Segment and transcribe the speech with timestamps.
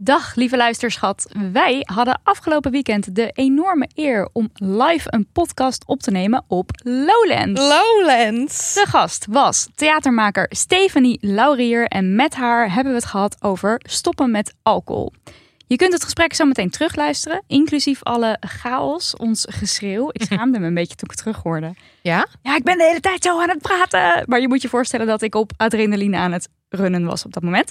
[0.00, 1.26] Dag, lieve luisterschat.
[1.52, 6.70] Wij hadden afgelopen weekend de enorme eer om live een podcast op te nemen op
[6.82, 7.60] Lowlands.
[7.60, 8.74] Lowlands.
[8.74, 14.30] De gast was theatermaker Stephanie Laurier en met haar hebben we het gehad over stoppen
[14.30, 15.12] met alcohol.
[15.68, 20.08] Je kunt het gesprek zo meteen terugluisteren, inclusief alle chaos, ons geschreeuw.
[20.12, 21.74] Ik schaamde me een beetje toen ik het terug hoorde.
[22.02, 22.26] Ja?
[22.42, 24.22] Ja, ik ben de hele tijd zo aan het praten.
[24.26, 27.42] Maar je moet je voorstellen dat ik op adrenaline aan het runnen was op dat
[27.42, 27.70] moment.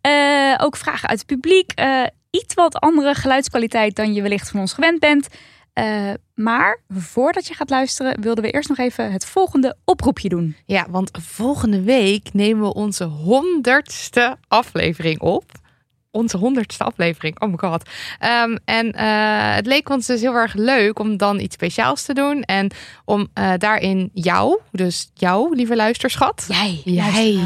[0.00, 1.72] Eh, ook vragen uit het publiek.
[1.72, 5.28] Eh, iets wat andere geluidskwaliteit dan je wellicht van ons gewend bent.
[5.72, 10.56] Eh, maar voordat je gaat luisteren, wilden we eerst nog even het volgende oproepje doen.
[10.64, 15.52] Ja, want volgende week nemen we onze honderdste aflevering op.
[16.16, 17.88] Onze honderdste aflevering, oh my god.
[18.18, 22.14] Ehm, en eh, het leek ons dus heel erg leuk om dan iets speciaals te
[22.14, 22.42] doen.
[22.42, 22.70] En
[23.04, 27.40] om eh, daarin jou, dus jou, lieve luisterschat, Jij, Jij.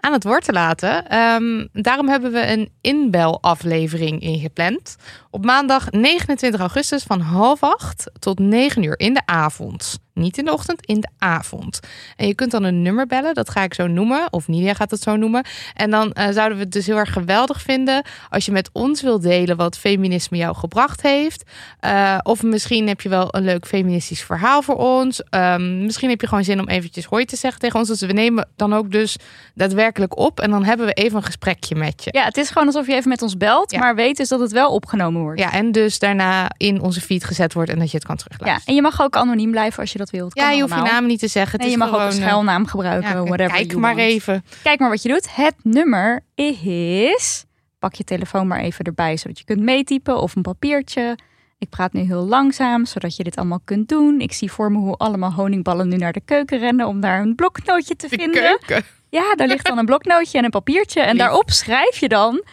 [0.00, 1.08] aan het woord te laten.
[1.08, 4.96] Ehm, daarom hebben we een inbelaflevering ingepland.
[5.30, 10.04] Op maandag 29 augustus van half acht tot 9 uur in de avond.
[10.16, 11.80] Niet in de ochtend, in de avond.
[12.16, 14.32] En je kunt dan een nummer bellen, dat ga ik zo noemen.
[14.32, 15.44] Of Nidia gaat het zo noemen.
[15.74, 19.02] En dan eh, zouden we het dus heel erg geweldig vinden als je met ons
[19.02, 21.42] wilt delen wat feminisme jou gebracht heeft.
[21.80, 25.22] Eh, of misschien heb je wel een leuk feministisch verhaal voor ons.
[25.30, 27.88] Ehm, misschien heb je gewoon zin om eventjes hoi te zeggen tegen ons.
[27.88, 29.16] Dus we nemen dan ook dus
[29.54, 30.40] daadwerkelijk op.
[30.40, 32.10] En dan hebben we even een gesprekje met je.
[32.12, 33.78] Ja, het is gewoon alsof je even met ons belt, Ja.
[33.78, 35.40] maar weet dus dat het wel opgenomen wordt.
[35.40, 38.22] Ja, en dus daarna in onze feed gezet wordt en dat je het kan Ja,
[38.22, 38.68] terugluisteren.
[38.68, 41.18] en je mag ook anoniem blijven als je dat Ja, je hoeft je naam niet
[41.18, 41.52] te zeggen.
[41.52, 44.08] Het En je mag ook gewoon, een eh, schuilnaam gebruiken, ja, whatever kijk maar want.
[44.08, 44.44] even.
[44.62, 45.34] Kijk maar wat je doet.
[45.34, 47.44] Het nummer is.
[47.78, 51.18] Pak je telefoon maar even erbij, zodat je kunt meetypen of een papiertje.
[51.58, 54.20] Ik praat nu heel langzaam, zodat je dit allemaal kunt doen.
[54.20, 57.34] Ik zie voor me hoe allemaal honingballen nu naar de keuken rennen om daar een
[57.34, 58.42] bloknootje te De vinden.
[58.58, 58.84] keuken.
[59.08, 61.00] Ja, daar ligt dan een bloknootje en een papiertje.
[61.00, 62.44] En daarop schrijf je dan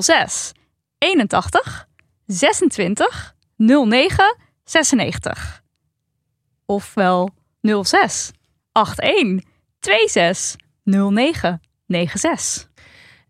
[0.00, 0.52] 06
[0.98, 1.86] 81
[2.26, 5.59] 26 09 96.
[6.70, 7.30] Ofwel
[7.82, 8.30] 06
[8.72, 9.44] 81
[9.80, 12.68] 26 09 96.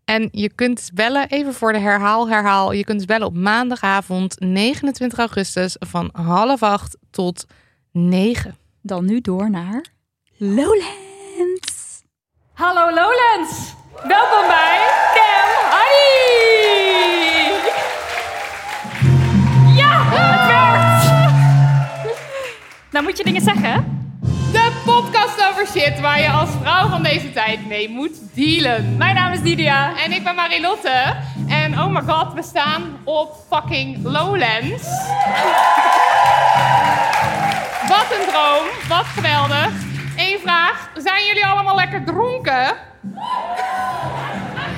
[0.05, 2.71] En je kunt bellen, even voor de herhaal, herhaal.
[2.71, 7.45] Je kunt bellen op maandagavond 29 augustus van half acht tot
[7.91, 8.57] negen.
[8.81, 9.85] Dan nu door naar
[10.37, 12.03] Lowlands.
[12.53, 13.73] Hallo Lowlands.
[14.03, 15.20] Welkom bij
[22.91, 23.99] Nou moet je dingen zeggen.
[24.51, 28.97] De podcast over shit waar je als vrouw van deze tijd mee moet dealen.
[28.97, 29.97] Mijn naam is Nidia.
[29.97, 31.15] En ik ben Marilotte.
[31.47, 34.87] En oh my god, we staan op fucking Lowlands.
[37.87, 39.71] Wat een droom, wat geweldig.
[40.17, 42.75] Eén vraag, zijn jullie allemaal lekker dronken?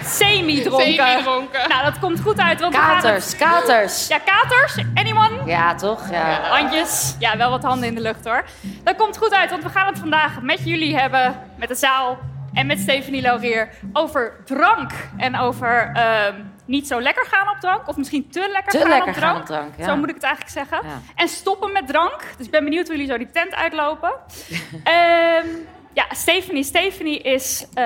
[0.05, 0.93] Semi-dronken.
[0.93, 1.69] Semi-dronken.
[1.69, 2.59] Nou, dat komt goed uit.
[2.59, 3.99] Want we gaan Katers, katers.
[3.99, 4.77] het- Ja, katers.
[4.93, 5.45] Anyone?
[5.45, 6.09] Ja, toch?
[6.11, 6.39] Ja.
[6.41, 7.15] Handjes.
[7.19, 8.43] Ja, wel wat handen in de lucht hoor.
[8.83, 12.17] Dat komt goed uit, want we gaan het vandaag met jullie hebben, met de zaal
[12.53, 14.91] en met Stephanie Laurier, over drank.
[15.17, 16.33] En over ehm,
[16.65, 19.31] niet zo lekker gaan op drank, of misschien te lekker Te gaan, lekker op drank.
[19.33, 19.85] gaan op drank, ja.
[19.85, 20.87] Zo moet ik het eigenlijk zeggen.
[20.89, 21.01] Ja.
[21.15, 22.21] En stoppen met drank.
[22.37, 24.13] Dus ik ben benieuwd hoe jullie zo die tent uitlopen.
[24.83, 25.47] Ehm,
[25.93, 26.63] ja, Stephanie.
[26.63, 27.65] Stephanie is...
[27.73, 27.85] eh,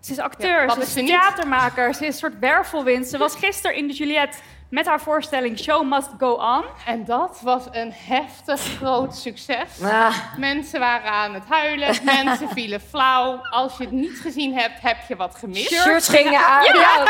[0.00, 1.08] ze is acteur, Ja, wat ze is ze niet?
[1.08, 3.06] theatermaker, ze is een soort wervelwind.
[3.08, 4.36] Ze was gisteren in de Juliette
[4.70, 6.64] met haar voorstelling Show Must Go On.
[6.86, 9.82] En dat was een heftig groot succes.
[9.84, 13.40] Ah, Mensen waren aan het huilen, mensen vielen flauw.
[13.50, 15.72] Als je het niet gezien hebt, heb je wat gemist.
[15.72, 16.66] shirts gingen uit.
[16.66, 17.08] Ja, dat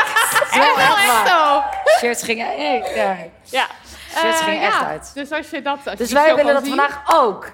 [0.51, 1.63] is wel Wel echt echt zo.
[1.99, 2.91] Shirts gingen uit.
[2.95, 3.17] Ja.
[3.43, 3.65] Ja.
[4.17, 4.85] Shirts Eh, gingen echt ja.
[4.85, 5.11] uit.
[5.13, 5.79] Dus als je dat.
[5.87, 7.51] Als Dus je wij willen dat zien, vandaag ook.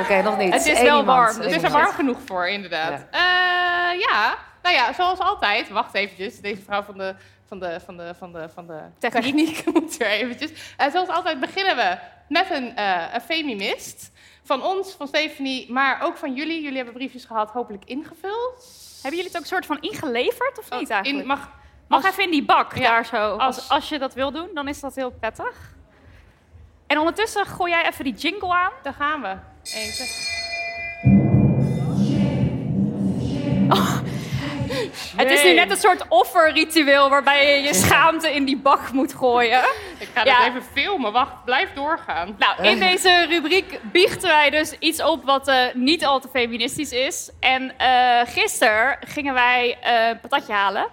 [0.00, 0.52] Oké, nog niet.
[0.52, 1.18] Het is Eén wel iemand.
[1.18, 1.72] warm, Het is er iemand.
[1.84, 3.04] warm genoeg voor, inderdaad.
[3.12, 3.92] Ja.
[3.92, 5.68] ja, nou ja, zoals altijd.
[5.68, 6.40] Wacht eventjes.
[6.40, 7.14] Deze vrouw van de,
[7.48, 9.22] van de, van de, van de, van de Techniek.
[9.24, 10.74] techniek moet weer eventjes.
[10.76, 11.98] Eh, zoals altijd beginnen we
[12.28, 14.10] met een, eh een femimist.
[14.44, 16.60] Van ons, van Stephanie, maar ook van jullie.
[16.62, 18.64] Jullie hebben briefjes gehad, hopelijk ingevuld.
[19.02, 21.22] Hebben jullie het ook soort van ingeleverd of niet Oh, eigenlijk?
[21.22, 21.50] in, mag,
[21.88, 23.16] Mag als- even in die bak Ja, daar zo.
[23.16, 25.71] Als, als- als je dat wil doen, dan is dat heel prettig.
[26.92, 28.70] En ondertussen gooi jij even die jingle aan.
[28.82, 29.28] Daar gaan we.
[29.28, 30.08] Eén, twee.
[35.16, 39.14] Het is nu net een soort offerritueel waarbij je je schaamte in die bak moet
[39.14, 39.62] gooien.
[39.98, 40.38] Ik ga Ja.
[40.38, 41.12] dit even filmen.
[41.12, 42.36] Wacht, blijf doorgaan.
[42.38, 46.92] Nou, in deze rubriek biechten wij dus iets op wat eh, niet al te feministisch
[46.92, 47.30] is.
[47.40, 50.86] En eh gisteren gingen wij eh, een patatje halen.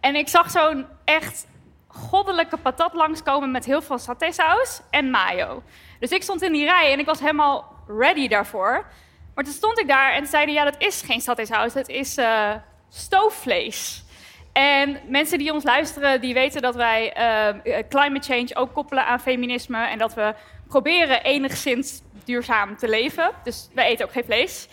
[0.00, 1.46] En ik zag zo'n echt
[1.96, 5.62] goddelijke patat langskomen met heel veel satésaus en mayo.
[6.00, 8.86] Dus ik stond in die rij en ik was helemaal ready daarvoor.
[9.34, 12.16] Maar toen stond ik daar en ze zeiden, ja, dat is geen satésaus, het is
[12.16, 12.50] eh,
[12.88, 14.04] stoofvlees.
[14.52, 19.20] En mensen die ons luisteren, die weten dat wij eh, climate change ook koppelen aan
[19.20, 19.86] feminisme.
[19.86, 20.34] En dat we
[20.68, 23.30] proberen enigszins duurzaam te leven.
[23.44, 24.68] Dus wij eten ook geen vlees.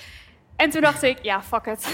[0.56, 1.88] En toen dacht ik, ja, fuck it.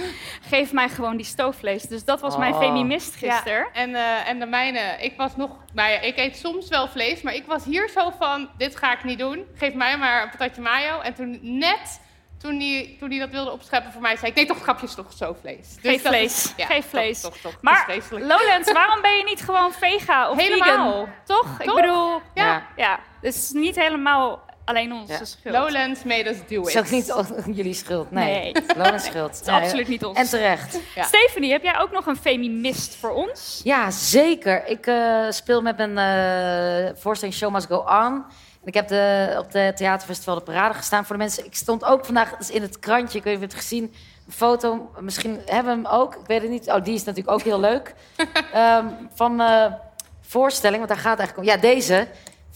[0.50, 1.82] Geef mij gewoon die stoofvlees.
[1.82, 2.60] Dus dat was mijn Oh.
[2.60, 3.58] feminist gisteren.
[3.58, 6.88] Ja, en, eh, en de mijne, ik was nog, nou ja, ik eet soms wel
[6.88, 9.44] vlees, maar ik was hier zo van, dit ga ik niet doen.
[9.54, 11.00] Geef mij maar een patatje mayo.
[11.00, 12.00] En toen net,
[12.38, 15.12] toen die, toen die dat wilde opscheppen voor mij, zei ik, nee toch, grapjes toch,
[15.12, 15.74] zo vlees.
[15.82, 16.44] Dus Geef vlees.
[16.44, 17.20] is- ja, Geef toch, vlees.
[17.20, 17.62] Toch, toch, toch.
[17.62, 18.10] Maar Het.
[18.10, 20.68] Lowlands, waarom ben je niet gewoon vega of Helemaal.
[21.04, 21.08] vegan?
[21.24, 21.60] Toch?
[21.60, 21.74] Ik Toch?
[21.80, 22.44] bedoel, Ja.
[22.44, 22.66] Ja.
[22.76, 25.24] ja, dus het is niet helemaal alleen onze Ja.
[25.24, 25.54] schuld.
[25.56, 26.92] Lowlands made us do Het it.
[26.92, 28.10] is ook niet jullie schuld.
[28.10, 28.64] Nee, Nee.
[28.76, 29.38] Lowlands schuld.
[29.38, 30.18] Het is absoluut niet ons.
[30.18, 30.78] En terecht.
[30.94, 31.02] Ja.
[31.04, 33.60] Stephanie, heb jij ook nog een feminist voor ons?
[33.64, 34.66] Ja, zeker.
[34.66, 38.24] Ik eh, speel met mijn eh, voorstelling Show Must Go On.
[38.60, 41.44] En ik heb de, op de Theaterfestival de Parade gestaan voor de mensen.
[41.44, 43.94] Ik stond ook vandaag dus in het krantje, ik weet niet of je het gezien.
[44.26, 46.14] Een foto, misschien hebben we hem ook.
[46.14, 46.70] Ik weet het niet.
[46.70, 47.94] Oh, die is natuurlijk ook heel leuk.
[48.52, 48.84] Ehm,
[49.14, 49.78] van mijn
[50.20, 51.54] voorstelling, want daar gaat het eigenlijk om.
[51.54, 52.06] Ja, deze.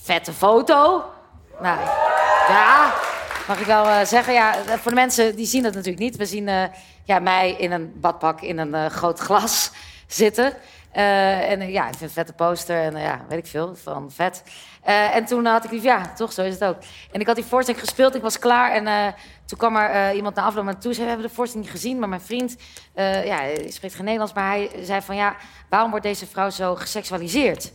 [0.03, 1.05] Vette foto.
[1.61, 1.79] Nou,
[2.51, 2.95] ja,
[3.49, 4.33] mag ik wel eh, zeggen.
[4.33, 6.17] Ja, eh, voor de mensen die zien dat natuurlijk niet.
[6.17, 6.65] We zien eh,
[7.05, 9.71] ja, mij in een badpak in een groot glas
[10.07, 10.53] zitten.
[10.93, 14.43] En ja, ik vind een vette poster en ja, weet ik veel, van vet.
[14.83, 16.77] En toen had ik ja, toch, zo is het ook.
[17.13, 18.73] En ik had die voorstelling gespeeld, ik was klaar.
[18.73, 19.15] En
[19.45, 20.93] toen kwam er iemand na afloop naar me toe.
[20.93, 22.57] Zei, we hebben de voorstelling niet gezien, maar mijn vriend,
[22.95, 24.35] ja, hij spreekt geen Nederlands.
[24.35, 25.37] Maar hij zei van, ja,
[25.69, 27.73] waarom wordt deze vrouw zo geseksualiseerd?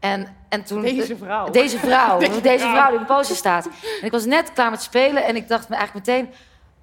[0.00, 0.80] En, en toen...
[0.82, 1.50] Deze vrouw.
[1.50, 2.72] Deze vrouw, Deze deze, vrouw.
[2.74, 3.66] vrouw die op de poster staat.
[4.00, 6.28] En ik was net klaar met spelen en ik dacht me eigenlijk meteen...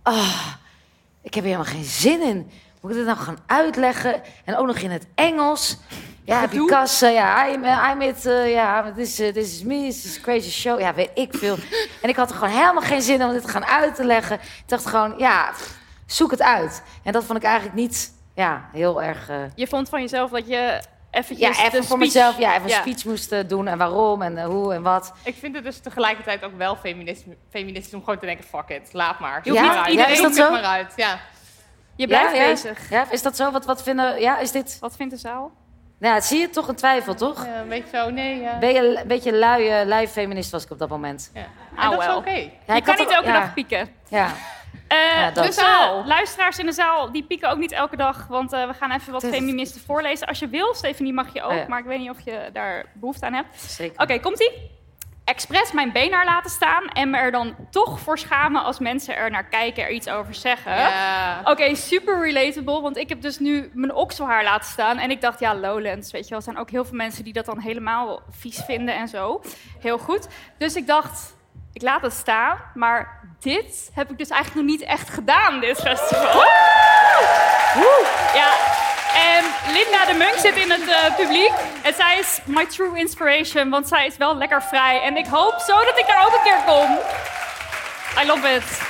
[0.03, 0.45] Ah,
[1.21, 2.51] ik heb er helemaal geen zin in.
[2.81, 4.21] Moet ik dit nou gaan uitleggen?
[4.45, 5.77] En ook nog in het Engels.
[6.25, 10.05] Ja, because uh, ja, I'm, I'm it, uh, ja, this, uh, this is me, this
[10.05, 10.79] is a crazy show.
[10.79, 11.55] Ja, weet ik veel.
[12.01, 14.05] En ik had er gewoon helemaal geen zin in om dit te gaan uit te
[14.05, 14.35] leggen.
[14.35, 16.83] Ik dacht gewoon, ja, pff, zoek het uit.
[17.03, 19.29] En dat vond ik eigenlijk niet, ja, heel erg...
[19.29, 20.81] uh, Je vond van jezelf dat je
[21.13, 22.75] eventjes ja, even de voor speech- mezelf, ja, even Ja.
[22.75, 23.67] een speech moest uh, doen.
[23.67, 25.13] En waarom en uh, hoe en wat.
[25.23, 28.89] Ik vind het dus tegelijkertijd ook wel feministisch, feministisch om gewoon te denken, fuck it,
[28.93, 29.39] laat maar.
[29.43, 29.87] Je niet maar uit.
[29.87, 30.51] iedereen- is dat zo?
[30.51, 31.19] maar uit, ja.
[31.95, 32.47] Je blijft Ja, ja.
[32.49, 32.89] bezig.
[32.89, 33.51] Ja, is dat zo?
[33.51, 34.77] Wat, wat vinden, ja, is dit...
[34.79, 35.51] Wat vindt de zaal?
[35.99, 37.45] Nou, ja, zie je toch een twijfel, toch?
[37.45, 38.57] Ja, Een beetje zo, nee, ja.
[38.57, 41.31] Ben je een beetje lui, lui feminist was ik op dat moment.
[41.33, 41.41] ja.
[41.75, 42.17] Ah, En dat is wel.
[42.17, 42.49] oké.
[42.67, 43.89] Ja, je kan niet elke ja, dag pieken.
[44.07, 44.31] Ja, Eh,
[44.87, 45.45] Ja, dat.
[45.45, 46.05] dus De eh, zaal.
[46.05, 48.27] luisteraars in de zaal, die pieken ook niet elke dag.
[48.27, 50.27] Want eh, we gaan even wat feministen voorlezen.
[50.27, 51.51] Als je wil, Stephanie, mag je ook.
[51.51, 51.65] Oh ja.
[51.67, 53.61] Maar ik weet niet of je daar behoefte aan hebt.
[53.61, 54.01] zeker.
[54.01, 54.71] Oké, komt-ie.
[55.25, 59.31] Expres mijn been laten staan en me er dan toch voor schamen als mensen er
[59.31, 60.71] naar kijken, er iets over zeggen.
[60.75, 61.41] Ja.
[61.43, 64.97] Oké, super relatable, want ik heb dus nu mijn okselhaar laten staan.
[64.97, 66.37] En ik dacht, ja, Lowlands, weet je wel.
[66.37, 69.41] Er zijn ook heel veel mensen die dat dan helemaal vies vinden en zo.
[69.79, 70.27] Heel goed.
[70.57, 71.35] Dus ik dacht,
[71.73, 72.57] ik laat het staan.
[72.73, 76.43] Maar dit heb ik dus eigenlijk nog niet echt gedaan, dit festival.
[78.33, 78.51] Ja,
[79.15, 81.51] en Linda de Munk zit in het eh, publiek.
[81.83, 85.01] En zij is my true inspiration, want zij is wel lekker vrij.
[85.01, 86.97] En ik hoop zo dat ik daar ook een keer kom.
[88.23, 88.81] I love it.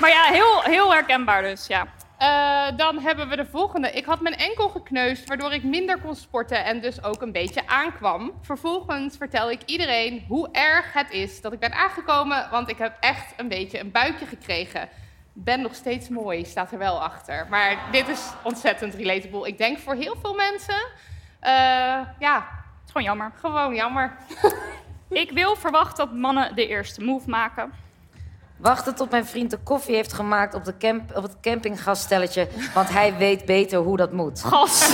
[0.00, 1.86] Maar ja, heel, heel herkenbaar dus, ja.
[2.18, 3.90] Eh, dan hebben we de volgende.
[3.90, 7.66] Ik had mijn enkel gekneusd, waardoor ik minder kon sporten en dus ook een beetje
[7.66, 8.32] aankwam.
[8.42, 12.96] Vervolgens vertel ik iedereen hoe erg het is dat ik ben aangekomen, want ik heb
[13.00, 14.88] echt een beetje een buikje gekregen.
[15.32, 17.46] Ben nog steeds mooi, staat er wel achter.
[17.50, 19.46] Maar dit is ontzettend relatable.
[19.48, 20.86] Ik denk voor heel veel mensen.
[21.40, 21.52] Eh,
[22.18, 23.32] ja, Het is gewoon jammer.
[23.40, 24.16] gewoon jammer.
[25.08, 27.72] Ik wil verwachten dat mannen de eerste move maken.
[28.56, 32.48] Wachten tot mijn vriend de koffie heeft gemaakt op, de camp, op het campinggasstelletje.
[32.74, 34.42] Want hij weet beter hoe dat moet.
[34.44, 34.92] Gas.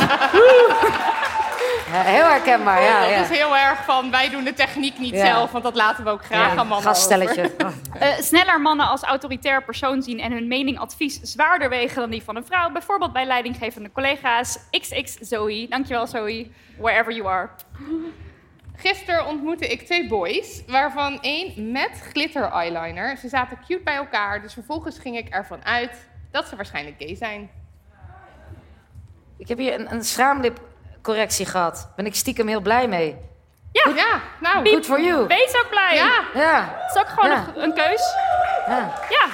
[1.92, 3.00] Ja, heel herkenbaar, ja.
[3.00, 3.23] dat ja.
[3.23, 5.26] is heel erg van, wij doen de techniek niet Ja.
[5.26, 7.42] zelf, want dat laten we ook graag aan mannen Gasstelletje.
[7.42, 7.73] over.
[7.99, 12.23] Eh, sneller mannen als autoritair persoon zien en hun mening advies zwaarder wegen dan die
[12.23, 12.71] van een vrouw.
[12.71, 14.59] Bijvoorbeeld bij leidinggevende collega's.
[14.71, 15.66] XX Zoe.
[15.69, 16.50] Dankjewel Zoe.
[16.78, 17.49] Wherever you are.
[18.76, 23.17] Gisteren ontmoette ik twee boys, waarvan één met glitter eyeliner.
[23.17, 25.91] Ze zaten cute bij elkaar, dus vervolgens ging ik ervan uit
[26.31, 27.50] dat ze waarschijnlijk gay zijn.
[29.38, 31.93] Ik heb hier een, een schaamlipcorrectie gehad.
[31.97, 33.17] Ben ik stiekem heel blij mee.
[33.73, 35.26] Ja, nou, Good for you.
[35.26, 35.95] Wees ook blij.
[35.95, 37.47] Ja, Ja, Het is ook gewoon Ja.
[37.55, 38.02] een, een keus.
[38.67, 38.93] ja.
[39.09, 39.26] Ja.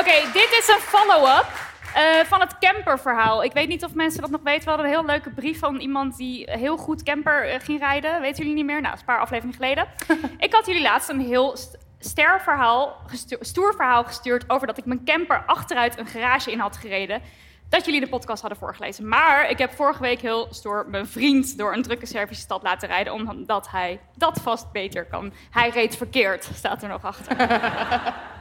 [0.00, 1.46] Oké, dit is een follow-up
[1.94, 3.44] eh, van het camperverhaal.
[3.44, 4.64] Ik weet niet of mensen dat nog weten.
[4.64, 8.20] We hadden een heel leuke brief van iemand die heel goed camper eh, ging rijden.
[8.20, 8.80] Weten jullie niet meer?
[8.80, 9.86] Nou, een paar afleveringen geleden.
[10.46, 12.96] ik had jullie laatst een heel st- ster verhaal,
[13.40, 14.44] stoer verhaal gestuurd...
[14.50, 17.22] over dat ik mijn camper achteruit een garage in had gereden.
[17.68, 19.08] Dat jullie de podcast hadden voorgelezen.
[19.08, 22.88] Maar ik heb vorige week heel stoer mijn vriend door een drukke Servische stad laten
[22.88, 23.12] rijden...
[23.12, 25.32] omdat hij dat vast beter kan.
[25.50, 27.36] Hij reed verkeerd, staat er nog achter.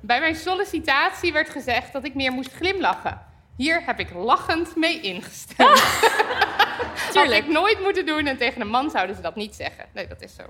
[0.00, 3.28] bij mijn sollicitatie werd gezegd dat ik meer moest glimlachen.
[3.56, 5.82] Hier heb ik lachend mee ingestemd.
[7.04, 7.44] Had Tuurlijk.
[7.44, 9.84] ik nooit moeten doen en tegen een man zouden ze dat niet zeggen.
[9.94, 10.42] Nee, dat is zo.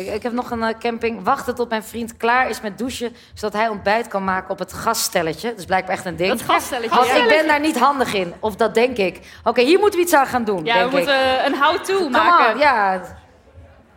[0.00, 1.24] Ik, ik heb nog een eh, camping.
[1.24, 3.16] Wachten tot mijn vriend klaar is met douchen.
[3.34, 5.48] Zodat hij ontbijt kan maken op het gasstelletje.
[5.48, 6.30] Dat is blijkbaar echt een ding.
[6.30, 6.42] Dat.
[6.90, 7.14] Want ja.
[7.14, 8.34] ik ben daar niet handig in.
[8.40, 9.20] Of dat denk ik.
[9.44, 10.64] Oké, hier moeten we iets aan gaan doen.
[10.64, 12.52] Ja, denk we moeten een how-to maken.
[12.52, 13.00] on, ja.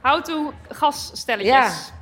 [0.01, 1.53] How-to gasstelletjes.
[1.53, 1.99] Ja.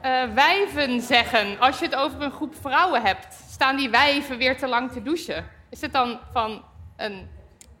[0.00, 4.58] Eh, wijven zeggen, als je het over een groep vrouwen hebt, staan die wijven weer
[4.58, 5.46] te lang te douchen.
[5.70, 6.64] Is het dan van,
[6.96, 7.28] een,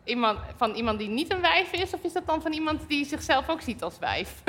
[0.04, 3.04] iemand, van iemand die niet een wijf is, of is dat dan van iemand die
[3.04, 4.42] zichzelf ook ziet als wijf?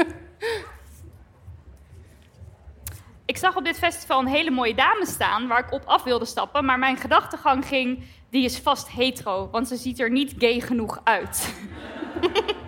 [3.26, 6.26] Ik zag op dit festival een hele mooie dame staan waar ik op af wilde
[6.26, 6.66] stappen.
[6.66, 9.50] Maar mijn gedachtegang ging, die is vast hetero.
[9.50, 11.56] Want ze ziet er niet gay genoeg uit.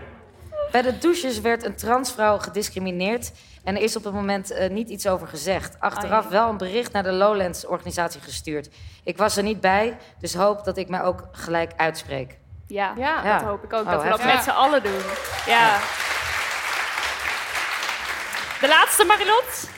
[0.74, 3.32] Bij de douches werd een transvrouw gediscrimineerd.
[3.64, 5.76] En er is op het moment eh, niet iets over gezegd.
[5.80, 6.32] Achteraf Ai.
[6.32, 8.70] wel een bericht naar de Lowlands-organisatie gestuurd.
[9.04, 12.38] Ik was er niet bij, dus hoop dat ik mij ook gelijk uitspreek.
[12.68, 13.24] Ja, Ja.
[13.24, 13.38] Ja.
[13.38, 13.86] dat hoop ik ook.
[13.86, 15.02] Oh, dat we dat met z'n allen doen.
[15.46, 15.80] Ja.
[18.60, 19.70] De laatste, Marilot.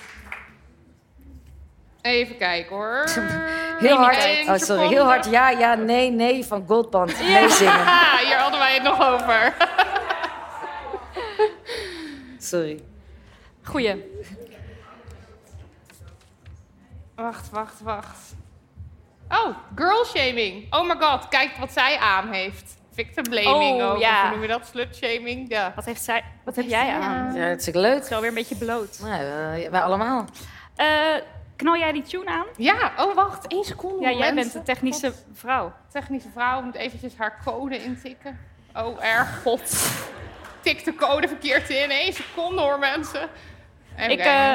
[2.02, 3.06] Even kijken hoor.
[3.80, 7.74] Heel hard, oh, sorry, heel hard ja, ja, nee, nee van Goldband meezingen.
[7.74, 9.54] Ah, hier hadden wij het nog over.
[12.46, 12.84] Sorry.
[13.64, 13.96] Goeie.
[17.16, 18.36] Wacht, wacht, wacht.
[19.30, 20.74] Oh, girl shaming.
[20.74, 22.76] Oh my god, kijk wat zij aan heeft.
[22.94, 24.00] Victim blaming Oh, ook.
[24.00, 24.22] ja.
[24.22, 24.68] Hoe noem je dat?
[24.68, 25.50] Slut shaming.
[25.50, 25.72] Ja.
[25.76, 27.34] Wat, heeft zij, wat heb jij aan?
[27.36, 28.04] Ja, het is leuk.
[28.04, 29.00] Zo weer een beetje bloot.
[29.02, 30.26] Nou, eh, wij allemaal.
[30.76, 30.88] Eh,
[31.56, 32.46] knal jij die tune aan?
[32.58, 34.02] Ja, oh wacht, één seconde.
[34.02, 35.74] Ja, jij bent de technische God, vrouw.
[35.92, 38.40] technische vrouw moet eventjes haar code intikken.
[38.76, 39.88] Oh, erg god.
[40.66, 41.92] Tik de code verkeerd in.
[41.92, 43.30] Eén seconde hoor mensen.
[43.98, 44.54] Even Ik eh,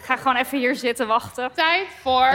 [0.00, 1.50] ga gewoon even hier zitten wachten.
[1.54, 2.28] Tijd voor...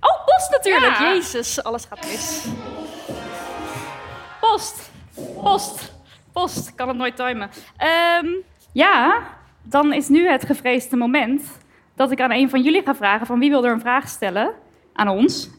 [0.00, 0.98] Oh, post natuurlijk.
[0.98, 1.12] Ja.
[1.12, 2.44] Jezus, alles gaat mis.
[4.40, 4.90] Post.
[5.42, 5.92] Post.
[6.32, 6.68] Post.
[6.68, 7.50] Ik kan het nooit timen.
[7.76, 8.26] Ehm,
[8.72, 9.18] ja,
[9.62, 11.42] dan is nu het gevreesde moment
[11.96, 14.52] dat ik aan een van jullie ga vragen van wie wil er een vraag stellen
[14.92, 15.50] aan ons,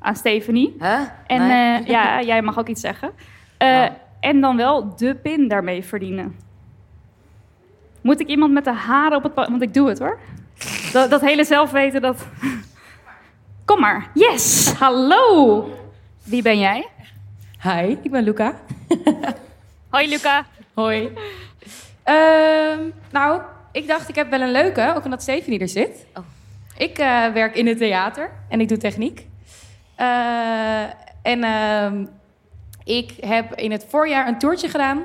[0.00, 0.76] aan Stephanie.
[0.78, 0.96] hè?
[1.26, 1.80] En Nee?
[1.82, 3.12] eh, ja, jij mag ook iets zeggen.
[3.58, 3.96] Eh, Ja.
[4.22, 6.36] En dan wel de pin daarmee verdienen.
[8.00, 9.34] Moet ik iemand met de haren op het...
[9.34, 10.18] pa- Want ik doe het hoor.
[10.92, 12.26] Dat, dat hele zelfweten, dat...
[13.64, 14.10] Kom maar.
[14.14, 14.72] Yes!
[14.72, 15.68] Hallo!
[16.24, 16.86] Wie ben jij?
[17.62, 18.54] Hi, ik ben Luca.
[19.90, 20.44] Hoi Luca.
[20.74, 21.12] Hoi.
[22.02, 23.40] Ehm, nou,
[23.72, 26.06] ik dacht ik heb wel een leuke, ook omdat Stephanie er zit.
[26.14, 26.24] Oh.
[26.76, 29.26] Ik eh, werk in het theater en ik doe techniek.
[29.94, 30.82] Eh,
[31.22, 32.04] en ehm,
[32.84, 35.02] ik heb in het voorjaar een toertje gedaan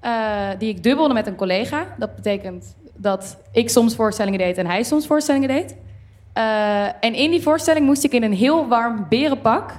[0.00, 1.94] eh, die ik dubbelde met een collega.
[1.98, 5.76] Dat betekent dat ik soms voorstellingen deed en hij soms voorstellingen deed.
[6.32, 9.72] Eh, en in die voorstelling moest ik in een heel warm berenpak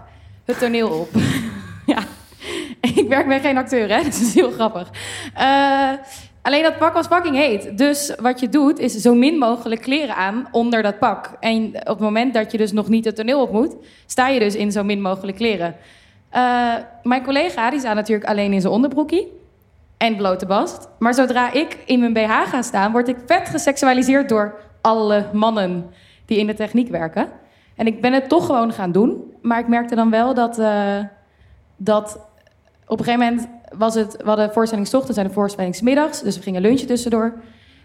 [0.46, 1.10] het toneel op.
[1.96, 2.00] ja.
[2.82, 4.04] Ik werk bij geen acteur, hè?
[4.04, 4.90] Dat is heel grappig.
[5.34, 5.92] Eh,
[6.42, 7.78] alleen dat pak was fucking heet.
[7.78, 11.38] Dus wat je doet, is zo min mogelijk kleren aan onder dat pak.
[11.40, 13.76] En op het moment dat je dus nog niet het toneel op moet...
[14.06, 15.76] sta je dus in zo min mogelijk kleren.
[16.36, 16.74] Eh,
[17.04, 19.28] mijn collega, die staat natuurlijk alleen in zijn onderbroekie.
[19.98, 20.88] En blote bast.
[21.00, 22.92] Maar zodra ik in mijn BH ga staan...
[22.92, 25.90] word ik vet geseksualiseerd door alle mannen
[26.26, 27.28] die in de techniek werken.
[27.76, 29.34] En ik ben het toch gewoon gaan doen.
[29.42, 31.00] Maar ik merkte dan wel dat, eh,
[31.78, 32.20] dat
[32.88, 34.16] op een gegeven moment was het...
[34.18, 36.22] We hadden voorstellingsochtends en de voorstellingsmiddags.
[36.22, 37.34] Dus we gingen lunchen tussendoor.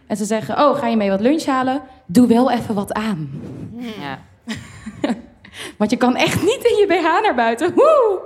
[0.07, 1.83] En ze zeggen, oh, ga je mee wat lunch halen?
[2.07, 3.31] Doe wel even wat aan.
[3.77, 4.19] Ja.
[5.79, 7.75] Want je kan echt niet in je BH naar buiten.
[7.75, 8.21] Woe!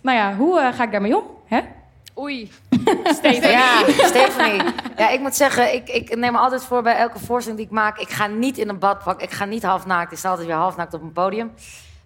[0.00, 1.24] Nou ja, hoe eh, ga ik daarmee om?
[1.46, 1.60] Hè?
[2.18, 2.50] Oei.
[3.22, 4.62] Ja, Stephanie.
[4.96, 7.74] Ja, ik moet zeggen, ik, ik neem me altijd voor bij elke voorstelling die ik
[7.74, 7.98] maak.
[7.98, 9.20] Ik ga niet in een badpak.
[9.22, 10.12] Ik ga niet halfnaakt.
[10.12, 11.52] Ik sta altijd weer halfnaakt op een podium.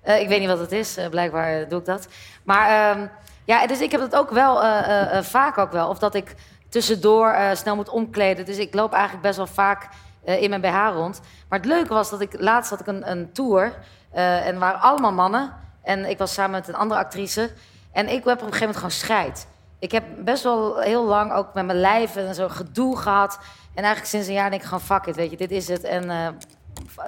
[0.02, 0.96] Eh, ik weet niet wat het is.
[0.96, 2.08] Eh, blijkbaar doe ik dat.
[2.44, 3.06] Maar ehm,
[3.44, 5.88] ja, dus ik heb het ook wel eh, eh, eh, vaak ook wel.
[5.88, 6.34] Of dat ik
[6.68, 8.44] tussendoor eh, snel moet omkleden.
[8.44, 9.88] Dus ik loop eigenlijk best wel vaak
[10.24, 11.20] eh, in mijn BH rond.
[11.48, 13.72] Maar het leuke was dat ik laatst had ik een, een tour.
[14.10, 15.52] Eh, en waren allemaal mannen.
[15.82, 17.50] En ik was samen met een andere actrice.
[17.92, 19.46] En ik heb op een gegeven moment gewoon scheid.
[19.78, 23.38] Ik heb best wel heel lang ook met mijn lijf en zo gedoe gehad.
[23.74, 25.84] En eigenlijk sinds een jaar denk ik gewoon, fuck it, weet je, dit is het.
[25.84, 26.28] En eh,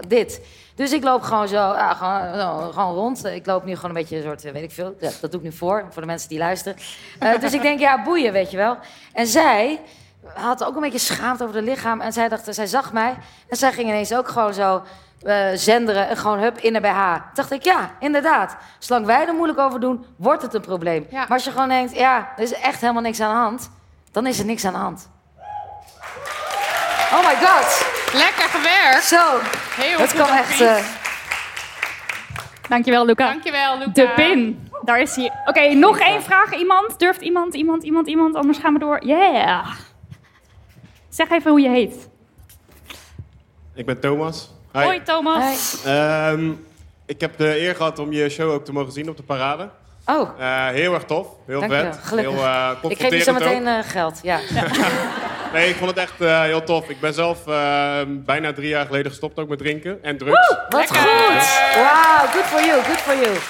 [0.09, 0.40] dit.
[0.75, 3.25] Dus ik loop gewoon zo, ja, gewoon, gewoon rond.
[3.25, 4.97] Ik loop nu gewoon een beetje een soort, eh, weet ik veel.
[5.00, 6.78] Ja, dat doe ik nu voor, voor de mensen die luisteren.
[7.40, 8.76] Dus ik denk, ja, boeien, weet je wel.
[9.12, 9.80] En zij
[10.35, 12.00] had ook een beetje schaamte over haar lichaam.
[12.00, 13.16] En zij dacht, zij zag mij.
[13.49, 14.83] En zij ging ineens ook gewoon zo
[15.22, 16.08] eh, zenderen.
[16.08, 17.12] En gewoon hup in de BH.
[17.12, 18.56] Toen dacht ik, ja, inderdaad.
[18.78, 21.06] Zolang wij er moeilijk over doen, wordt het een probleem.
[21.10, 21.18] Ja.
[21.18, 23.70] Maar als je gewoon denkt, ja, er is echt helemaal niks aan de hand.
[24.12, 25.10] Dan is er niks aan de hand.
[27.12, 27.86] Oh my god.
[28.12, 29.04] Lekker gewerkt.
[29.04, 29.38] Zo,
[29.82, 30.60] Heel het goed kan echt...
[30.60, 30.76] eh,
[32.68, 33.26] Dankjewel, Luca.
[33.26, 33.90] Dankjewel, Luca.
[33.92, 34.68] De pin.
[34.84, 35.32] Daar is hij.
[35.44, 36.54] Oké, nog één vraag.
[36.54, 36.98] Iemand?
[36.98, 38.34] Durft iemand, iemand, iemand, iemand?
[38.34, 39.04] Anders gaan we door.
[39.04, 39.66] Yeah.
[41.08, 42.08] Zeg even hoe je heet.
[43.74, 44.50] Ik ben Thomas.
[44.72, 45.76] Hoi, Thomas.
[45.84, 46.50] Ehm,
[47.06, 49.68] ik heb de eer gehad om je show ook te mogen zien op de parade.
[50.06, 52.02] Oh, Eh, heel erg tof, heel Dankjewel, vet.
[52.04, 52.34] gelukkig.
[52.34, 54.18] Heel eh ik geef je zo meteen eh, geld.
[54.22, 54.38] Ja.
[55.52, 56.88] Nee, ik vond het echt eh, heel tof.
[56.88, 60.54] Ik ben zelf eh, bijna drie jaar geleden gestopt ook met drinken en drugs.
[60.68, 61.74] Wat goed.
[61.74, 63.32] Wauw, good for you, good for you.
[63.32, 63.40] Dus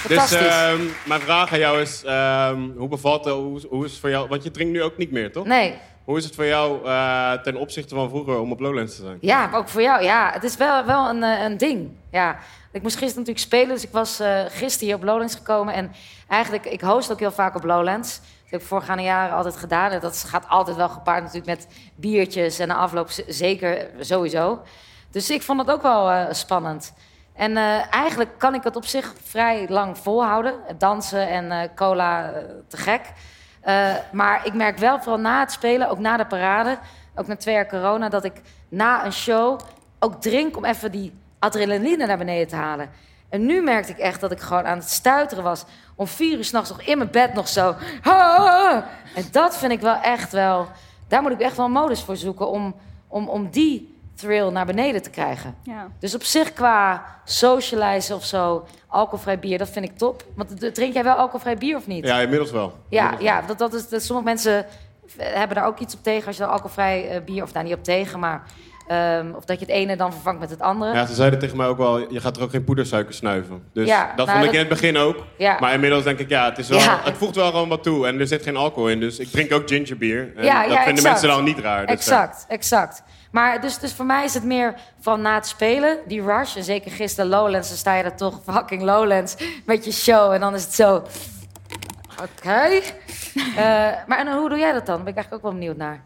[0.00, 0.38] Fantastisch.
[0.46, 4.10] ehm, mijn vraag aan jou is, ehm, hoe bevalt het, hoe, hoe is het voor
[4.10, 5.44] jou, want je drinkt nu ook niet meer, toch?
[5.46, 5.74] nee,
[6.08, 9.18] Hoe is het voor jou eh, ten opzichte van vroeger om op Lowlands te zijn?
[9.20, 10.02] ja, ook voor jou.
[10.02, 11.90] Ja, het is wel, wel een, eh, een ding.
[12.10, 12.38] Ja.
[12.72, 15.74] Ik moest gisteren natuurlijk spelen, dus ik was eh gisteren hier op Lowlands gekomen.
[15.74, 15.92] En
[16.28, 18.16] eigenlijk, ik host ook heel vaak op Lowlands.
[18.16, 19.90] Dat heb ik voorgaande jaren altijd gedaan.
[19.90, 24.62] En dat gaat altijd wel gepaard natuurlijk met biertjes en de afloop zeker sowieso.
[25.10, 26.94] Dus ik vond het ook wel spannend.
[27.34, 27.56] En
[27.90, 30.54] eigenlijk kan ik het op zich vrij lang volhouden.
[30.78, 32.32] Dansen en cola,
[32.68, 33.02] te gek.
[33.68, 36.78] Eh, maar ik merk wel, vooral na het spelen, ook na de parade...
[37.14, 38.32] ook na twee jaar corona, dat ik
[38.68, 39.60] na een show
[39.98, 40.56] ook drink...
[40.56, 42.90] om even die adrenaline naar beneden te halen.
[43.28, 45.64] En nu merkte ik echt dat ik gewoon aan het stuiteren was...
[45.94, 47.74] om vier uur s'nachts nog in mijn bed nog zo...
[49.14, 50.68] En dat vind ik wel echt wel...
[51.08, 52.50] Daar moet ik echt wel modus voor zoeken...
[52.50, 52.74] om,
[53.08, 55.54] om, om die thrill naar beneden te krijgen.
[55.62, 55.88] Ja.
[56.00, 60.24] Dus op zich qua socializen of zo, alcoholvrij bier, dat vind ik top.
[60.36, 62.04] Want drink jij wel alcoholvrij bier of niet?
[62.06, 62.78] Ja, inmiddels wel.
[62.88, 64.66] ja, Inmiddels ja dat, dat is, dat, sommige mensen
[65.18, 67.74] hebben daar ook iets op tegen als je dan alcoholvrij eh, bier, of daar niet
[67.74, 68.42] op tegen, maar
[68.86, 70.94] ehm, of dat je het ene dan vervangt met het andere.
[70.94, 73.62] Ja, ze zeiden tegen mij ook wel, je gaat er ook geen poedersuiker snuiven.
[73.72, 75.16] Dus Ja, dat nou, vond ik dat- in het begin ook.
[75.38, 75.56] Ja.
[75.60, 77.00] Maar inmiddels denk ik, ja, het, is wel, Ja.
[77.04, 78.06] het voegt wel gewoon wat toe.
[78.06, 80.32] En er zit geen alcohol in, dus ik drink ook gingerbier.
[80.36, 81.02] En Ja, dat ja, vinden exact.
[81.02, 81.86] mensen dan niet raar.
[81.86, 83.02] Dus, Exact, exact.
[83.30, 86.56] Maar dus, dus voor mij is het meer van na het spelen, die rush.
[86.56, 89.36] En zeker gisteren Lowlands, dan sta je er toch fucking Lowlands
[89.66, 90.32] met je show.
[90.32, 91.04] En dan is het zo...
[92.22, 92.68] Oké.
[93.56, 93.64] Eh,
[94.06, 94.94] maar en hoe doe jij dat dan?
[94.94, 96.04] Daar ben ik eigenlijk ook wel benieuwd naar.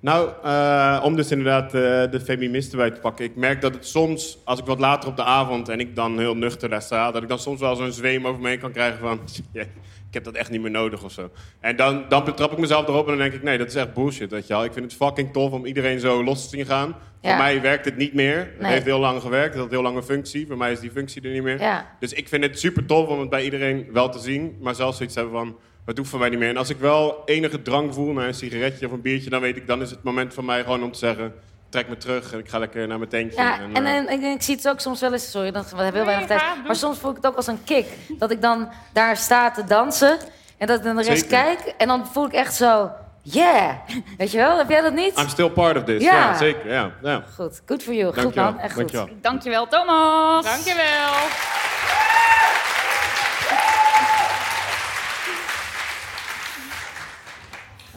[0.00, 3.24] Nou, eh, om dus inderdaad eh, de feministen bij te pakken.
[3.24, 6.18] Ik merk dat het soms, als ik wat later op de avond en ik dan
[6.18, 8.72] heel nuchter daar sta, dat ik dan soms wel zo'n zweem over me heen kan
[8.72, 9.20] krijgen van,
[9.52, 9.68] "Ja, ik
[10.16, 11.30] heb dat echt niet meer nodig of zo.
[11.60, 13.94] En dan, dan betrap ik mezelf erop en dan denk ik, nee, dat is echt
[13.94, 14.64] bullshit, weet je wel.
[14.64, 16.96] Ik vind het fucking tof om iedereen zo los te zien gaan.
[17.20, 17.28] Ja.
[17.28, 18.36] Voor mij werkt het niet meer.
[18.38, 18.72] Het Nee.
[18.72, 20.46] heeft heel lang gewerkt, het had heel lang een functie.
[20.46, 21.60] Voor mij is die functie er niet meer.
[21.60, 21.96] Ja.
[22.00, 24.96] Dus ik vind het super tof om het bij iedereen wel te zien, maar zelfs
[24.96, 26.48] zoiets hebben van, het hoeft van mij niet meer.
[26.48, 29.56] En als ik wel enige drang voel naar een sigaretje of een biertje, dan weet
[29.56, 31.32] ik, dan is het moment van mij gewoon om te zeggen,
[31.76, 33.42] trek me terug en ik ga lekker naar mijn tentje.
[33.42, 35.30] Ja, en, en, eh, en, en ik zie het ook soms wel eens...
[35.30, 36.66] Sorry, dat we hebben heel Nee, weinig tijd.
[36.66, 37.86] Maar soms voel ik het ook als een kick.
[38.18, 40.18] Dat ik dan daar sta te dansen
[40.58, 41.44] en dat ik naar de rest Zeker.
[41.44, 41.74] kijk.
[41.78, 42.90] En dan voel ik echt zo...
[43.22, 43.70] Yeah!
[44.18, 44.58] Weet je wel?
[44.58, 45.18] Heb jij dat niet?
[45.18, 46.02] I'm still part of this.
[46.02, 46.12] Ja.
[46.14, 46.72] Ja, zeker.
[46.72, 47.22] Ja, ja.
[47.34, 48.06] Goed, good for you.
[48.12, 48.50] Goed Dankjewel.
[48.52, 48.92] man, echt goed.
[48.92, 49.18] Dankjewel.
[49.20, 50.44] Dankjewel, Thomas.
[50.44, 51.12] Dankjewel.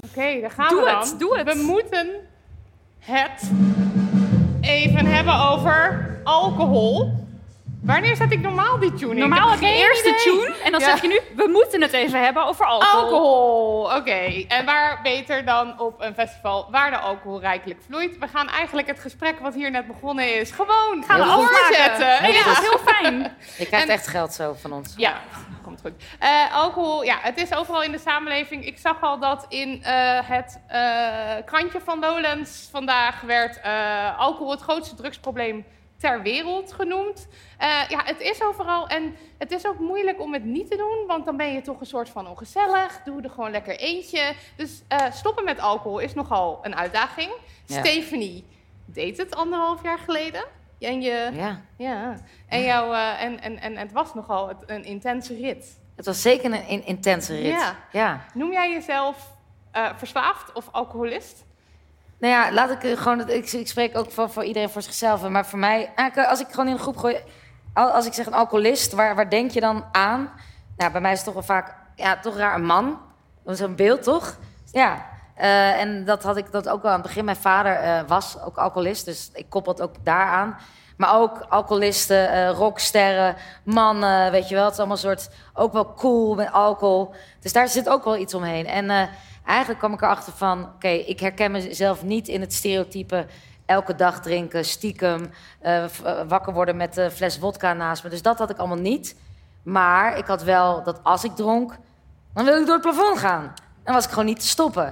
[0.10, 1.18] Oké, daar gaan Doe we het, dan.
[1.18, 1.54] doe het.
[1.54, 2.10] We moeten
[3.10, 3.52] het
[4.62, 7.13] even hebben over alcohol.
[7.84, 9.20] Wanneer zet ik normaal die tune in?
[9.20, 10.22] Normaal Ik heb je geen eerst de idee.
[10.24, 10.86] tune en dan Ja.
[10.86, 13.02] zeg je nu, we moeten het even hebben over alcohol.
[13.02, 14.46] Alcohol, oké.
[14.48, 18.18] En waar beter dan op een festival waar de alcohol rijkelijk vloeit?
[18.18, 22.22] We gaan eigenlijk het gesprek wat hier net begonnen is gewoon gaan Heel doorzetten.
[22.22, 22.52] Nee, Ja.
[22.52, 23.15] is heel fijn.
[23.58, 24.94] Je krijgt En- echt geld zo van ons.
[24.98, 25.13] Ja,
[25.63, 25.94] komt goed.
[26.20, 28.65] Eh, alcohol, ja, het is overal in de samenleving.
[28.65, 34.52] Ik zag al dat in eh, het eh, krantje van Lowlands vandaag werd eh, alcohol
[34.52, 35.65] het grootste drugsprobleem
[36.00, 37.28] ter wereld genoemd.
[37.58, 41.04] Eh, ja, het is overal en het is ook moeilijk om het niet te doen,
[41.08, 43.02] want dan ben je toch een soort van ongezellig.
[43.06, 44.34] Doe er gewoon lekker eentje.
[44.56, 47.32] Dus eh, stoppen met alcohol is nogal een uitdaging.
[47.66, 47.80] Ja.
[47.80, 48.46] Stephanie
[48.86, 50.44] deed het anderhalf jaar geleden.
[50.80, 51.62] En je, Ja.
[51.78, 52.16] ja,
[52.48, 55.80] en, jou, eh, en, en, en het was nogal een intense rit.
[55.96, 57.46] Het was zeker een in- intense rit.
[57.52, 57.76] Ja.
[57.92, 58.26] ja.
[58.34, 59.38] Noem jij jezelf
[59.98, 61.46] verslaafd of alcoholist?
[62.20, 63.30] Nou ja, laat ik eh, gewoon.
[63.30, 65.30] Ik, ik spreek ook voor, voor iedereen voor zichzelf.
[65.30, 67.18] Maar voor mij, eigenlijk, als ik gewoon in een groep gooi.
[67.74, 70.30] al- Als ik zeg een alcoholist, waar, waar denk je dan aan?
[70.78, 71.76] Nou, bij mij is het toch wel vaak.
[71.96, 73.00] Ja, toch raar een man.
[73.44, 74.38] Dat is een beeld, toch?
[74.72, 75.06] Ja.
[75.36, 77.26] Eh, en dat had ik dat ook wel aan het begin.
[77.26, 80.58] Mijn vader eh, was ook alcoholist, dus ik koppel het ook daaraan.
[80.98, 84.64] Maar ook alcoholisten, eh, rocksterren, mannen, weet je wel.
[84.64, 87.14] Het is allemaal soort, ook wel cool met alcohol.
[87.40, 88.66] Dus daar zit ook wel iets omheen.
[88.68, 89.10] En
[89.50, 90.64] eigenlijk kwam ik erachter van...
[90.64, 93.26] oké, ik herken mezelf niet in het stereotype...
[93.66, 95.90] elke dag drinken, stiekem, eh, eh,
[96.28, 98.10] wakker worden met een fles wodka naast me.
[98.10, 99.16] Dus dat had ik allemaal niet.
[99.64, 101.78] Maar ik had wel dat als ik dronk,
[102.34, 103.54] dan wil ik door het plafond gaan.
[103.84, 104.84] Dan was ik gewoon niet te stoppen.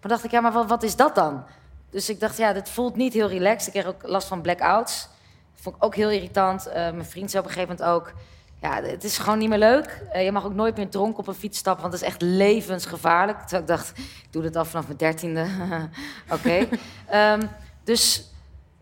[0.00, 1.44] Maar dacht ik, ja, maar wat, is dat dan?
[1.90, 3.74] Dus ik dacht, ja, dit voelt niet heel relaxed.
[3.74, 5.08] Ik kreeg ook last van blackouts.
[5.54, 6.66] Dat vond ik ook heel irritant.
[6.66, 8.12] Eh, mijn vriend zei op een gegeven moment ook...
[8.60, 10.02] Ja, het is gewoon niet meer leuk.
[10.12, 11.82] Eh, je mag ook nooit meer dronken op een fiets stappen...
[11.82, 13.38] want het is echt levensgevaarlijk.
[13.38, 15.46] Terwijl ik dacht, ik doe dit al vanaf mijn dertiende.
[16.34, 16.68] oké.
[17.06, 17.46] Ehm,
[17.84, 18.30] dus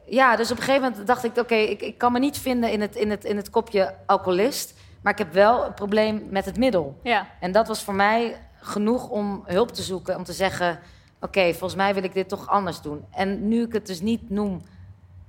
[0.06, 1.37] ja, dus op een gegeven moment dacht ik...
[1.37, 4.74] oké, ik, ik kan me niet vinden in het, in, het, in het kopje alcoholist...
[5.02, 6.98] maar ik heb wel een probleem met het middel.
[7.02, 7.26] Ja.
[7.40, 10.16] En dat was voor mij genoeg om hulp te zoeken.
[10.16, 10.78] Om te zeggen,
[11.20, 13.04] oké, volgens mij wil ik dit toch anders doen.
[13.10, 14.62] En nu ik het dus niet noem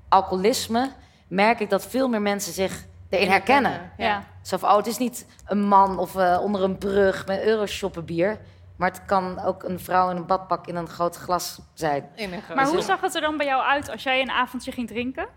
[0.10, 0.92] alcoholisme...
[1.28, 3.92] merk ik dat veel meer mensen zich erin herkennen.
[3.98, 4.24] Ja.
[4.46, 8.06] Zo van, oh, het is niet een man of eh, onder een brug met euroshoppen
[8.06, 8.40] bier...
[8.76, 12.10] maar het kan ook een vrouw in een badpak in een groot glas zijn.
[12.16, 14.32] In een grote- Maar hoe zag het er dan bij jou uit als jij een
[14.32, 15.28] avondje ging drinken?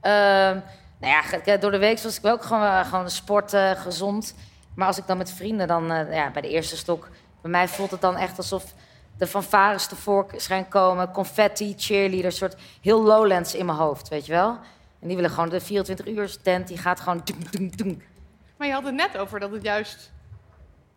[0.00, 0.58] Ehm,
[1.00, 4.34] nou ja, door de week was ik wel ook gewoon, eh, gewoon sporten, gezond.
[4.74, 7.08] Maar als ik dan met vrienden, dan eh, ja, bij de eerste stok...
[7.40, 8.64] bij mij voelt het dan echt alsof
[9.18, 11.10] de fanfares tevoorschijn komen...
[11.10, 14.58] confetti, cheerleaders, soort heel lowlands in mijn hoofd, weet je wel?
[15.00, 17.20] En die willen gewoon de 24 uur tent, die gaat gewoon...
[17.24, 18.02] Dunk, dunk, dunk.
[18.62, 20.12] Maar je had het net over dat het juist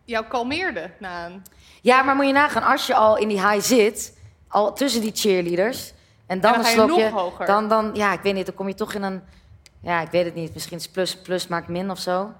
[0.04, 1.42] jou kalmeerde na een...
[1.82, 4.18] Ja, maar moet je nagaan, als je al in die high zit...
[4.48, 5.92] al tussen die cheerleaders...
[6.26, 7.10] en dan, dan een slokje...
[7.10, 7.46] nog hoger.
[7.46, 9.22] Dan, dan, ja, ik weet niet, dan kom je toch in een...
[9.82, 10.54] Ja, ik weet het niet.
[10.54, 12.32] Misschien is plus, plus maakt min of zo.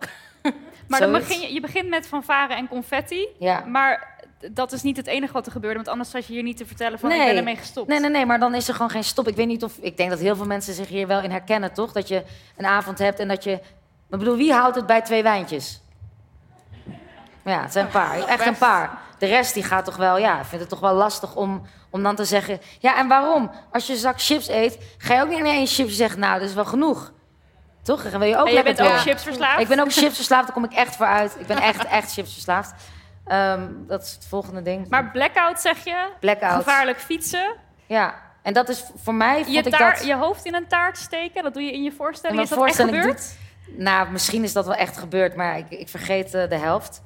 [0.88, 3.28] Maar dan begin je, je begint met fanfare en confetti.
[3.38, 3.64] Ja.
[3.64, 4.20] Maar
[4.52, 5.76] dat is niet het enige wat er gebeurde.
[5.76, 7.26] Want anders zat je hier niet te vertellen van ik Nee.
[7.26, 7.88] ben ermee gestopt.
[7.88, 9.28] Nee, nee, nee, maar dan is er gewoon geen stop.
[9.28, 9.76] Ik weet niet of.
[9.80, 11.92] Ik denk dat heel veel mensen zich hier wel in herkennen, toch?
[11.92, 12.22] Dat je
[12.56, 13.60] een avond hebt en dat je.
[14.11, 15.81] Ik bedoel, wie houdt het bij twee wijntjes?
[17.45, 18.27] Ja, het zijn een paar.
[18.27, 18.99] Echt een paar.
[19.19, 22.14] De rest die gaat toch wel, ja, vindt het toch wel lastig om, om dan
[22.14, 22.61] te zeggen.
[22.79, 23.51] Ja, en waarom?
[23.73, 26.38] Als je een zak chips eet, ga je ook niet in één chips zeggen, nou,
[26.38, 27.12] dat is wel genoeg.
[27.83, 28.11] Toch?
[28.11, 29.03] Dan wil je ook en je lekker bent ook door.
[29.03, 29.61] chipsverslaafd?
[29.61, 31.37] Ik ben ook chipsverslaafd, daar kom ik echt voor uit.
[31.38, 32.73] Ik ben echt, echt chipsverslaafd.
[33.27, 34.88] Ehm, dat is het volgende ding.
[34.88, 36.09] Maar blackout zeg je?
[36.21, 36.55] Blackout.
[36.55, 37.55] Gevaarlijk fietsen?
[37.87, 40.05] Ja, en dat is voor mij vond Je, ik dat...
[40.05, 41.42] je hoofd in een taart steken?
[41.42, 42.38] Dat doe je in je voorstelling?
[42.38, 43.37] In Is dat echt voorstelling gebeurd?
[43.66, 47.02] Nou, misschien is dat wel echt gebeurd, maar ik, ik vergeet eh, de helft.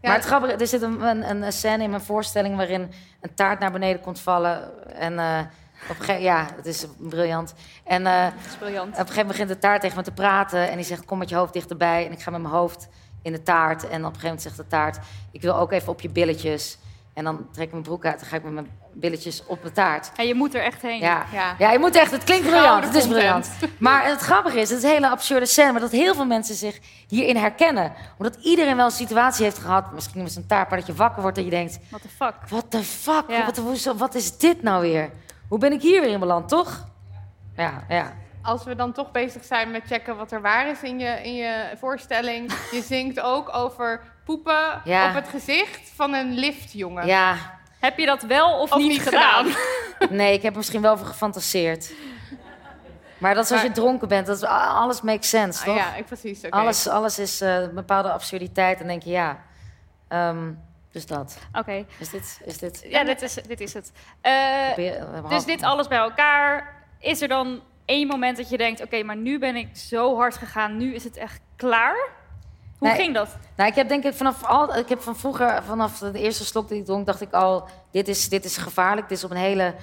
[0.00, 3.34] Ja, maar het grappige, er zit een, een, een scène in mijn voorstelling waarin een
[3.34, 4.70] taart naar beneden komt vallen.
[4.94, 5.40] En eh,
[5.82, 7.54] op een gegeven ja, het is briljant.
[7.84, 8.88] En eh, is briljant.
[8.88, 10.70] op een gegeven moment begint de taart tegen me te praten.
[10.70, 12.06] En die zegt, kom met je hoofd dichterbij.
[12.06, 12.88] En ik ga met mijn hoofd
[13.22, 13.82] in de taart.
[13.82, 14.98] En op een gegeven moment zegt de taart,
[15.30, 16.78] ik wil ook even op je billetjes.
[17.14, 19.72] En dan trek ik mijn broek uit en ga ik met mijn billetjes op de
[19.72, 20.10] taart.
[20.16, 21.00] En je moet er echt heen.
[21.00, 21.26] Ja.
[21.32, 21.54] Ja.
[21.58, 23.50] ja, je moet echt, het klinkt briljant, het is briljant.
[23.78, 26.54] Maar het grappige is, het is een hele absurde scène, maar dat heel veel mensen
[26.54, 27.92] zich hierin herkennen.
[28.18, 31.22] Omdat iedereen wel een situatie heeft gehad, misschien met een taart, maar dat je wakker
[31.22, 32.34] wordt en je denkt, What the fuck?
[32.48, 33.44] what the fuck, Ja.
[33.44, 35.10] wat, wat is dit nou weer?
[35.48, 36.86] Hoe ben ik hier weer in beland, toch?
[37.56, 38.12] Ja, ja.
[38.42, 41.34] Als we dan toch bezig zijn met checken wat er waar is in je, in
[41.34, 42.52] je voorstelling.
[42.70, 45.08] Je zingt ook over poepen Ja.
[45.08, 47.06] op het gezicht van een liftjongen.
[47.06, 47.36] Ja,
[47.80, 49.46] Heb je dat wel of, Of niet, niet gedaan?
[50.10, 51.92] nee, ik heb er misschien wel over gefantaseerd.
[53.18, 55.76] Maar dat is als je dronken bent, dat is, alles makes sense, Ah, toch?
[55.76, 56.50] ja, ik- precies.
[56.50, 58.80] Alles, alles is eh, een bepaalde absurditeit.
[58.80, 59.38] En denk je, ja,
[60.08, 60.52] ehm,
[60.92, 61.38] dus dat.
[61.52, 61.84] Oké.
[61.98, 62.84] Is dit, is dit...
[62.88, 63.92] Ja, dit is, dit is het.
[64.20, 66.74] Eh, Probeer- hebben dus dit alles bij elkaar.
[66.98, 68.82] Is er dan één moment dat je denkt...
[68.82, 70.76] oké, maar nu ben ik zo hard gegaan.
[70.76, 71.96] Nu is het echt klaar?
[72.82, 73.00] Hoe Nee.
[73.00, 73.28] ging dat?
[73.56, 76.68] Nou, ik heb denk ik vanaf al, ik heb van vroeger, vanaf de eerste slok
[76.68, 79.08] die ik dronk, dacht ik al, dit is, dit is gevaarlijk.
[79.08, 79.74] Dit is op een hele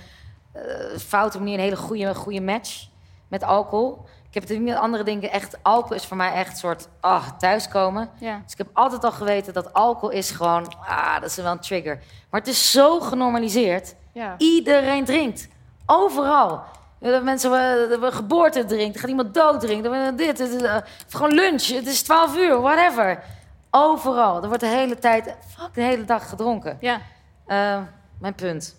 [0.54, 0.62] eh,
[0.98, 2.88] foute manier een hele goede, goede match
[3.28, 4.06] met alcohol.
[4.28, 6.88] Ik heb het niet met andere dingen echt, alcohol is voor mij echt een soort,
[7.00, 8.10] ah, thuiskomen.
[8.20, 8.42] Ja.
[8.44, 11.60] Dus ik heb altijd al geweten dat alcohol is gewoon, ah, dat is wel een
[11.60, 12.00] trigger.
[12.30, 13.96] Maar het is zo genormaliseerd.
[14.14, 14.36] Ja.
[14.38, 15.48] Iedereen drinkt.
[15.86, 16.62] Overal.
[17.02, 17.52] Eh, Mensen
[17.90, 20.76] hebben geboorte drinkt, er gaat iemand dood drinken, er- dit, dit, dit, eh,
[21.10, 23.24] gewoon lunch, het is 12 uur, whatever.
[23.72, 24.42] Overal.
[24.42, 26.78] Er wordt de hele tijd, fuck, de hele dag gedronken.
[26.82, 27.02] ja.
[27.46, 27.80] Eh,
[28.20, 28.76] mijn punt.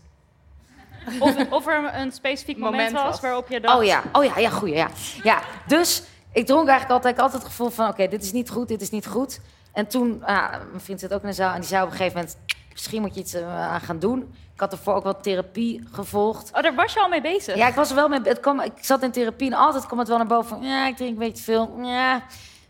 [1.18, 3.20] Of, of er een specifiek moment, Moment was, was.
[3.20, 3.78] waarop je dacht...
[3.78, 4.88] Oh ja, oh ja, ja, goeie, ja.
[5.22, 6.02] Ja, dus
[6.32, 8.68] ik dronk eigenlijk altijd, ik had altijd het gevoel van, oké, dit is niet goed,
[8.68, 9.40] dit is niet goed.
[9.72, 11.96] En toen, ah, mijn vriend zit ook in de zaal en die zei op een
[11.96, 12.36] gegeven moment,
[12.72, 14.34] misschien moet je iets eh, aan gaan doen.
[14.54, 16.50] Ik had ervoor ook wat therapie gevolgd.
[16.54, 17.56] Oh, daar was je al mee bezig?
[17.56, 18.20] Ja, ik was er wel mee.
[18.22, 20.62] Het kwam, ik zat in therapie en altijd kwam het wel naar boven van...
[20.62, 21.78] Ja, ik drink een beetje te veel.
[21.82, 22.22] Ja,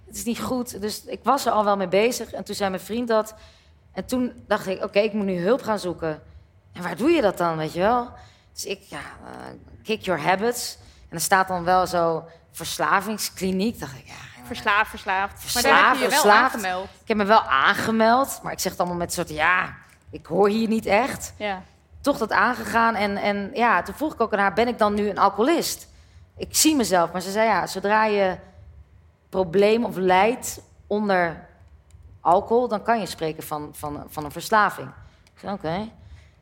[0.07, 0.81] het is niet goed.
[0.81, 2.33] Dus ik was er al wel mee bezig.
[2.33, 3.35] En toen zei mijn vriend dat.
[3.93, 6.23] En toen dacht ik, oké, ik moet nu hulp gaan zoeken.
[6.73, 8.11] En waar doe je dat dan, weet je wel?
[8.53, 9.33] Dus ik, ja, eh,
[9.83, 10.79] kick your habits.
[11.09, 13.81] En er staat dan wel zo verslavingskliniek.
[13.81, 14.15] Dacht ik, ja,
[14.47, 15.55] Verslaafd, verslaafd.
[15.55, 16.55] Maar daar heb je je wel verslaafd.
[16.55, 16.89] aangemeld.
[17.03, 18.41] ik heb me wel aangemeld.
[18.43, 19.77] Maar ik zeg het allemaal met een soort, ja,
[20.11, 21.63] ik hoor hier niet echt Ja.
[22.01, 22.95] toch dat aangegaan.
[22.95, 25.89] En, en ja, toen vroeg ik ook aan haar, ben ik dan nu een alcoholist?
[26.37, 28.37] Ik zie mezelf, maar ze zei ja, zodra je
[29.29, 31.49] probleem of lijdt onder
[32.21, 34.89] alcohol, dan kan je spreken van, van, van een verslaving.
[35.35, 35.89] Ik zei oké.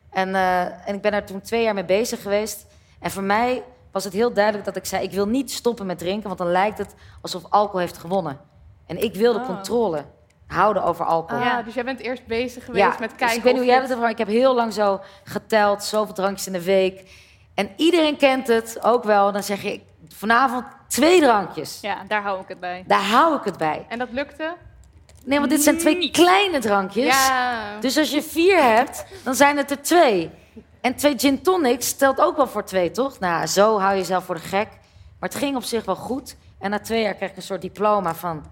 [0.09, 2.65] En, eh, en ik ben er toen twee jaar mee bezig geweest.
[2.99, 5.97] En voor mij was het heel duidelijk dat ik zei, ik wil niet stoppen met
[5.97, 8.39] drinken, want dan lijkt het alsof alcohol heeft gewonnen.
[8.85, 9.45] En ik wil de Oh.
[9.45, 10.05] controle
[10.49, 11.43] houden over alcohol.
[11.43, 11.61] Ah, Ja.
[11.61, 13.99] Dus jij bent eerst bezig geweest met kijken dus ik weet niet hoe jij hebt,
[13.99, 17.11] maar ik heb heel lang zo geteld, zoveel drankjes in de week.
[17.55, 19.31] En iedereen kent het ook wel.
[19.31, 19.79] Dan zeg je,
[20.15, 21.77] vanavond twee drankjes.
[21.81, 22.83] ja, daar hou ik het bij.
[22.87, 23.85] Daar hou ik het bij.
[23.89, 24.55] En dat lukte?
[25.23, 26.11] Nee, want dit zijn twee Niet.
[26.11, 27.27] kleine drankjes.
[27.27, 27.61] Ja.
[27.79, 30.29] Dus als je vier hebt, dan zijn het er twee.
[30.81, 33.19] En twee gin tonics stelt ook wel voor twee, toch?
[33.19, 34.67] Nou, zo hou je jezelf voor de gek.
[35.19, 36.35] Maar het ging op zich wel goed.
[36.59, 38.45] En na twee jaar kreeg ik een soort diploma van...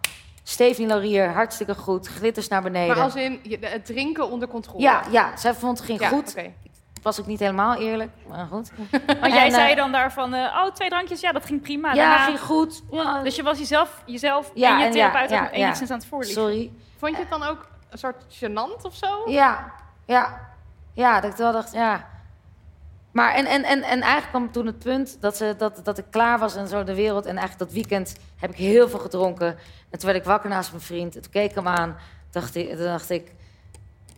[0.49, 2.07] Stephanie Laurier, hartstikke goed.
[2.07, 2.95] Glitters naar beneden.
[2.95, 4.81] Maar als in je- het drinken onder controle.
[4.81, 6.35] Ja, ja, zij vond het ging Ja, goed.
[7.01, 8.71] Was ook niet helemaal eerlijk, maar goed.
[9.21, 11.93] Want jij En, zei eh, dan daarvan, eh, oh, twee drankjes, ja, dat ging prima.
[11.93, 12.83] ja, Daarna- ging goed.
[12.91, 15.51] Ja, Dus je was jezelf, jezelf Ja, en je en ja, therapeut ja.
[15.51, 16.41] enigszins aan het voorlichten.
[16.41, 16.71] sorry.
[16.97, 19.21] Vond je het dan ook een soort gênant of zo?
[19.31, 19.71] Ja,
[20.05, 20.39] ja.
[20.93, 22.07] Ja, dat ik wel dacht, ja.
[23.11, 26.05] Maar en, en, en, en eigenlijk kwam toen het punt dat, ze, dat, dat ik
[26.11, 27.25] klaar was en zo de wereld.
[27.25, 29.57] En eigenlijk dat weekend heb ik heel veel gedronken.
[29.89, 31.15] En toen werd ik wakker naast mijn vriend.
[31.15, 31.95] En toen keek ik hem aan.
[32.31, 33.31] Dacht ik, toen dacht ik,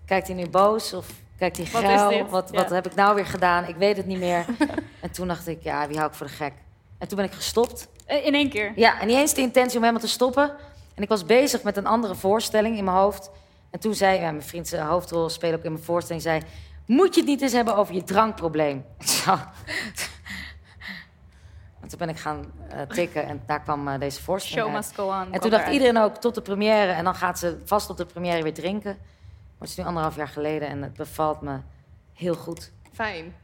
[0.06, 2.10] kijkt hij nu boos of kijkt hij Wat geil?
[2.10, 2.30] is dit?
[2.30, 2.62] Wat, Ja.
[2.62, 3.68] wat heb ik nou weer gedaan?
[3.68, 4.46] Ik weet het niet meer.
[5.02, 6.54] en toen dacht ik, ja, wie hou ik voor de gek?
[6.98, 7.88] En toen ben ik gestopt.
[8.06, 8.72] Eh, In één keer.
[8.76, 10.52] Ja, en niet eens de intentie om helemaal te stoppen.
[10.96, 13.30] En ik was bezig met een andere voorstelling in mijn hoofd.
[13.70, 16.42] En toen zei ja, mijn vriend, zijn hoofdrol speelde ook in mijn voorstelling, zei...
[16.86, 18.86] Moet je het niet eens hebben over je drankprobleem?
[19.00, 19.38] Ik zo.
[21.82, 24.86] En toen ben ik gaan eh, tikken en daar kwam eh, deze voorstelling Show uit.
[24.86, 25.34] must go on.
[25.34, 26.92] En toen dacht iedereen ook tot de première.
[26.92, 28.98] En dan gaat ze vast op de première weer drinken.
[29.02, 31.58] Maar het is nu anderhalf jaar geleden en het bevalt me
[32.14, 32.72] heel goed.
[32.94, 33.36] Fijn.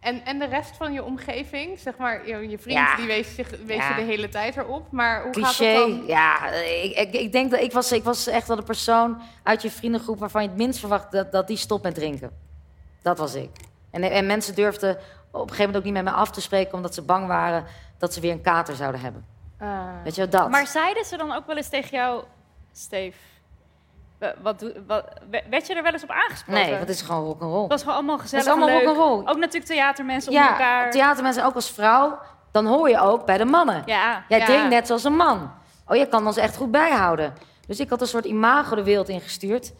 [0.00, 2.96] En, en de rest van je omgeving, zeg maar, je, je vriend, Ja.
[2.96, 3.88] die wees, zich, wees Ja.
[3.88, 4.92] je de hele tijd erop.
[4.92, 5.64] Maar hoe gaat Cliché.
[5.64, 6.02] het dan?
[6.06, 9.62] Ja, ik, ik, ik denk dat ik was, ik was echt wel de persoon uit
[9.62, 12.30] je vriendengroep waarvan je het minst verwacht dat, dat die stopt met drinken.
[13.02, 13.50] Dat was ik.
[13.90, 14.98] En, en mensen durfden
[15.30, 17.64] op een gegeven moment ook niet met me af te spreken omdat ze bang waren
[17.98, 19.26] dat ze weer een kater zouden hebben.
[19.60, 19.68] Ah.
[20.04, 20.50] Weet je wel, dat.
[20.50, 22.24] Maar zeiden ze dan ook wel eens tegen jou,
[22.72, 23.16] Steve,
[24.18, 26.62] wa- wat, doe- wat, we- werd je er wel eens op aangesproken?
[26.64, 27.60] nee, het is gewoon rock'n'roll.
[27.60, 29.18] Het was gewoon allemaal gezellig Het is allemaal rock'n'roll.
[29.20, 30.90] Ook natuurlijk theatermensen onder Ja, elkaar.
[30.90, 32.18] theatermensen ook als vrouw,
[32.50, 33.82] dan hoor je ook bij de mannen.
[33.86, 34.44] Ja, Jij Ja.
[34.44, 35.52] drinkt net zoals een man.
[35.86, 37.34] Oh, je kan ons echt goed bijhouden.
[37.66, 39.72] Dus ik had een soort imago de wereld ingestuurd.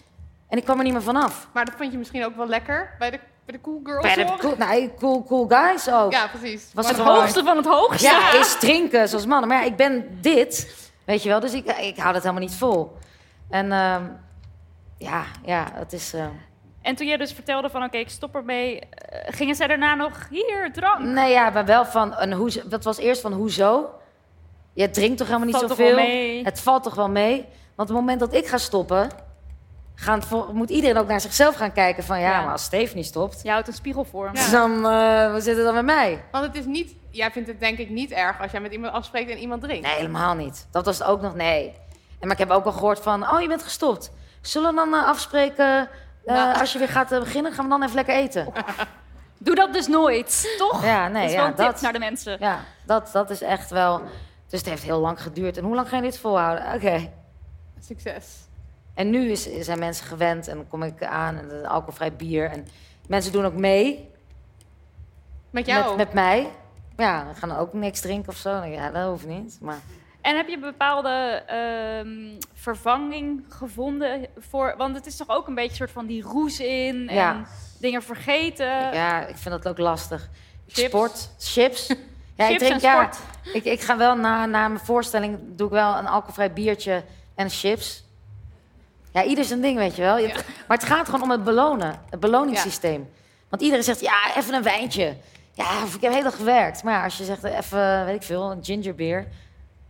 [0.49, 1.49] En ik kwam er niet meer vanaf.
[1.53, 4.03] Maar dat vond je misschien ook wel lekker bij de, bij de cool girls?
[4.03, 6.13] Bij de cool, nee, cool, cool guys ook.
[6.13, 6.71] Ja, precies.
[6.75, 8.07] Was het hoogste van het hoogste.
[8.07, 9.49] Ja, is drinken zoals mannen.
[9.49, 10.75] Maar ja, ik ben dit,
[11.05, 11.41] weet je wel.
[11.41, 12.97] Dus ik, ik hou dat helemaal niet vol.
[13.51, 14.03] En ehm,
[14.99, 16.13] ja, ja, het is...
[16.15, 16.25] eh,
[16.83, 18.79] En toen jij dus vertelde van, oké, ik stop ermee.
[18.81, 20.99] eh, gingen zij daarna nog, hier, drank.
[21.01, 22.61] nee, ja, maar wel van een hoezo.
[22.69, 23.91] Dat was eerst van hoezo.
[24.73, 25.97] Je drinkt toch helemaal niet zoveel?
[26.45, 27.37] Het valt toch wel mee?
[27.75, 29.09] Want op het moment dat ik ga stoppen...
[30.03, 32.21] Gaan, moet iedereen ook naar zichzelf gaan kijken van...
[32.21, 32.43] Ja, Ja.
[32.43, 33.41] maar als Steve niet stopt...
[33.43, 34.31] Je houdt een spiegel voor.
[34.33, 34.51] Ja.
[34.51, 36.25] Dan uh, zit het dan met mij.
[36.31, 38.93] Want het is niet, jij vindt het denk ik niet erg als jij met iemand
[38.93, 39.87] afspreekt en iemand drinkt.
[39.87, 40.67] Nee, helemaal niet.
[40.71, 41.75] Dat was het ook nog, nee.
[42.21, 44.13] En, maar ik heb ook al gehoord van, oh, je bent gestopt.
[44.41, 45.89] Zullen we dan eh, afspreken,
[46.25, 46.59] eh, Nou.
[46.59, 48.53] als je weer gaat beginnen, gaan we dan even lekker eten?
[49.39, 50.85] Doe dat dus nooit, toch?
[50.85, 52.37] Ja, nee, dat is wel ja, een tip dat, naar de mensen.
[52.41, 54.01] ja dat, dat is echt wel...
[54.49, 55.57] Dus het heeft heel lang geduurd.
[55.57, 56.75] En hoe lang ga je dit volhouden?
[56.75, 57.11] Oké,
[57.81, 58.25] Succes.
[58.95, 62.51] En nu is, zijn mensen gewend en dan kom ik aan en alcoholvrij bier.
[62.51, 62.67] En
[63.07, 64.09] mensen doen ook mee
[65.51, 65.87] Met jou?
[65.89, 66.49] met, met mij.
[66.97, 68.65] Ja, dan gaan ook niks drinken of zo.
[68.65, 69.59] Ja, dat hoeft niet.
[69.61, 69.79] Maar
[70.21, 74.75] En heb je een bepaalde ehm, vervanging gevonden voor...
[74.77, 77.45] Want het is toch ook een beetje een soort van die roes in en Ja.
[77.79, 78.67] dingen vergeten.
[78.93, 80.29] ja, ik vind dat ook lastig.
[80.67, 80.89] Chips.
[80.89, 81.87] Sport, chips.
[82.35, 83.11] Ja, ik drink, ja,
[83.53, 87.03] ik, ik ga wel na, na mijn voorstelling, doe ik wel een alcoholvrij biertje
[87.35, 88.05] en chips.
[89.13, 90.19] Ja, ieder zijn ding, weet je wel.
[90.19, 90.35] Ja.
[90.69, 93.09] Maar het gaat gewoon om het belonen, het beloningssysteem.
[93.49, 95.17] Want iedereen zegt, ja, even een wijntje.
[95.53, 96.83] Ja, ik heb heel dag gewerkt.
[96.83, 99.27] Maar ja, als je zegt, eh, even, weet ik veel, een gingerbeer.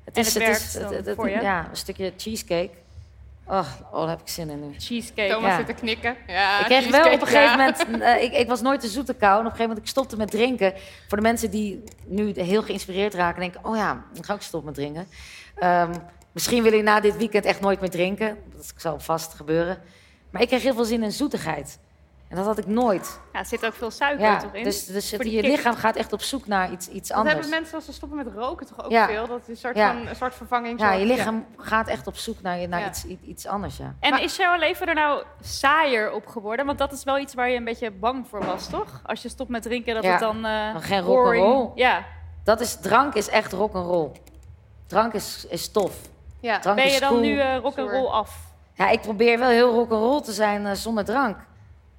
[0.05, 1.41] Het En het werkt dan voor je?
[1.41, 2.71] Ja, een stukje cheesecake.
[3.47, 4.75] Oh, oh, daar heb ik zin in nu.
[4.79, 5.33] Cheesecake.
[5.33, 5.57] Thomas Ja.
[5.57, 6.17] zit te knikken.
[6.27, 8.03] Ja, ik kreeg wel op een gegeven moment...
[8.03, 9.33] eh, ik, ik was nooit de zoete kou.
[9.33, 10.73] En op een gegeven moment ik stopte met drinken.
[11.09, 13.41] Voor de mensen die nu heel geïnspireerd raken...
[13.41, 15.09] denken, oh ja, dan ga ik stoppen met drinken.
[15.55, 15.93] Ehm,
[16.33, 18.39] misschien wil ik na dit weekend echt nooit meer drinken.
[18.57, 19.79] Dat zal vast gebeuren.
[20.31, 21.79] Maar ik kreeg heel veel zin in zoetigheid.
[22.29, 23.21] En dat had ik nooit.
[23.33, 24.65] Ja, er zit ook veel suiker Ja, toch in?
[24.65, 25.43] dus, dus het- je kick.
[25.51, 27.35] lichaam gaat echt op zoek naar iets, iets Dat anders.
[27.35, 29.07] hebben mensen als ze stoppen met roken toch ook Ja.
[29.07, 29.27] veel.
[29.27, 29.93] Dat is een soort, Ja.
[29.93, 30.81] van, een soort vervanging.
[30.81, 33.95] Ja, je lichaam gaat echt op zoek naar, naar iets, iets, anders, ja.
[34.01, 36.67] En Maar- is jouw leven er nou saaier op geworden?
[36.67, 39.01] Want dat is wel iets waar je een beetje bang voor was, toch?
[39.05, 40.43] Als je stopt met drinken, dat het dan...
[40.43, 41.71] dan geen rock'n'roll.
[41.75, 42.05] Ja.
[42.45, 44.11] Dat is, drank is echt rock and roll.
[44.87, 45.95] Drank is, is tof.
[46.41, 46.59] Ja.
[46.59, 47.21] Drank Ben je dan cool.
[47.21, 48.09] nu eh rock'n'roll Sure.
[48.09, 48.37] af?
[48.75, 51.37] Ja, ik probeer wel heel rock and roll te zijn eh, zonder drank.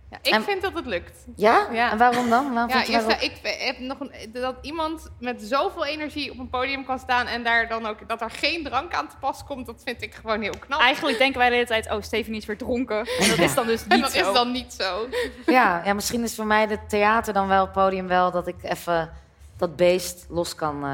[0.10, 1.26] Ja, ik En- vind dat het lukt.
[1.36, 1.68] Ja?
[1.72, 1.92] Ja.
[1.92, 2.54] En waarom dan?
[2.54, 6.32] Waarom Ja, vind je eerst, waarom- ik heb nog een, dat iemand met zoveel energie
[6.32, 9.16] op een podium kan staan en daar dan ook dat er geen drank aan te
[9.20, 10.80] pas komt, dat vind ik gewoon heel knap.
[10.80, 12.98] Eigenlijk denken wij de hele tijd, oh, Stephanie is weer dronken.
[13.20, 14.28] En dat is dan dus en niet dat zo.
[14.30, 15.08] is dan niet zo.
[15.58, 18.64] ja, ja, misschien is voor mij het theater dan wel, het podium wel, dat ik
[18.64, 19.12] even
[19.58, 20.84] dat beest los kan...
[20.86, 20.90] eh,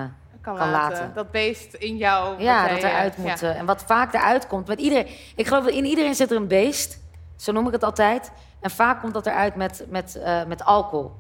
[0.48, 0.98] Kan, Kan laten.
[0.98, 1.14] laten.
[1.14, 2.42] Dat beest in jou.
[2.42, 3.22] ja, dat eh, eruit ja.
[3.22, 3.42] moet.
[3.44, 4.68] eh, En wat vaak eruit komt.
[4.68, 7.00] Met iedereen, ik geloof dat in iedereen zit er een beest.
[7.36, 8.32] Zo noem ik het altijd.
[8.60, 11.12] En vaak komt dat eruit met, met, eh, met alcohol.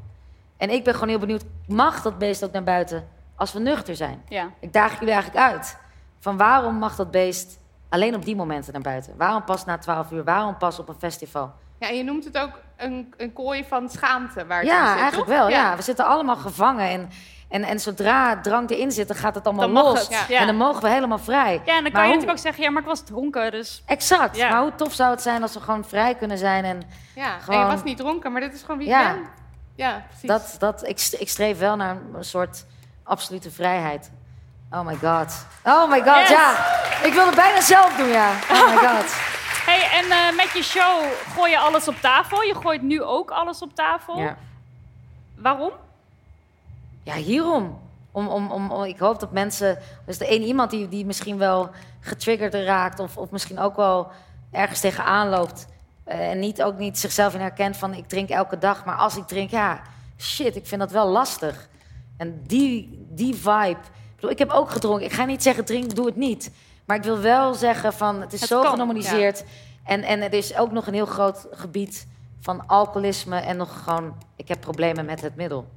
[0.58, 3.96] En ik ben gewoon heel benieuwd, mag dat beest ook naar buiten als we nuchter
[3.96, 4.22] zijn?
[4.30, 4.50] Ja.
[4.60, 5.78] Ik daag jullie eigenlijk uit.
[6.20, 7.60] Van waarom mag dat beest
[7.90, 9.13] alleen op die momenten naar buiten?
[9.18, 10.24] Waarom pas na 12 uur?
[10.24, 11.52] Waarom pas op een festival?
[11.80, 15.00] Ja, en je noemt het ook een, een kooi van schaamte waar het Ja, zit,
[15.02, 15.38] eigenlijk toch?
[15.38, 15.50] wel.
[15.50, 15.76] Ja.
[15.76, 16.90] we zitten allemaal gevangen.
[16.90, 17.10] En,
[17.49, 19.99] en, en zodra drank erin zit, dan gaat het allemaal Dan los.
[20.07, 20.38] het, Ja.
[20.39, 21.62] En dan mogen we helemaal vrij.
[21.65, 23.51] Ja, en dan kan Maar je hoe- natuurlijk ook zeggen, ja, maar ik was dronken,
[23.51, 23.83] dus...
[23.86, 24.36] Exact.
[24.38, 24.49] Ja.
[24.49, 26.65] Maar hoe tof zou het zijn als we gewoon vrij kunnen zijn?
[26.65, 26.81] En
[27.15, 29.10] Ja, en Gewoon- je was niet dronken, maar dit is gewoon wie Ja.
[29.10, 29.27] ik ben.
[29.75, 30.29] Ja, precies.
[30.29, 32.65] dat, dat, ik, ik streef wel naar een soort
[33.03, 34.12] absolute vrijheid.
[34.71, 35.45] Oh my god.
[35.63, 36.29] Oh my god, Yes.
[36.29, 36.55] ja.
[37.03, 38.29] Ik wil het bijna zelf doen, ja.
[38.51, 39.05] Oh my god.
[39.65, 41.03] hey, en eh, met je show
[41.36, 42.41] gooi je alles op tafel.
[42.41, 44.19] Je gooit nu ook alles op tafel.
[44.19, 44.38] Ja.
[45.38, 45.71] Waarom?
[47.08, 47.80] Ja, hierom.
[48.12, 49.78] Om, om, om, om- ik hoop dat mensen...
[50.06, 53.00] Is de één iemand die, die misschien wel getriggerd raakt...
[53.00, 54.08] Of, of misschien ook wel
[54.52, 55.67] ergens tegenaan loopt...
[56.04, 57.93] eh, en niet, ook niet zichzelf in herkent van...
[57.93, 59.82] ik drink elke dag, maar als ik drink, ja...
[60.17, 61.70] shit, ik vind dat wel lastig.
[62.17, 63.70] En die, die vibe...
[63.80, 65.06] Ik, bedoel, ik heb ook gedronken.
[65.06, 66.52] Ik ga niet zeggen, drink, doe het niet.
[66.86, 68.22] Maar ik wil wel zeggen van...
[68.22, 69.43] het is Het zo kan, genormaliseerd.
[69.84, 72.08] En, en er is ook nog een heel groot gebied
[72.39, 73.39] van alcoholisme...
[73.39, 75.67] en nog gewoon, ik heb problemen met het middel.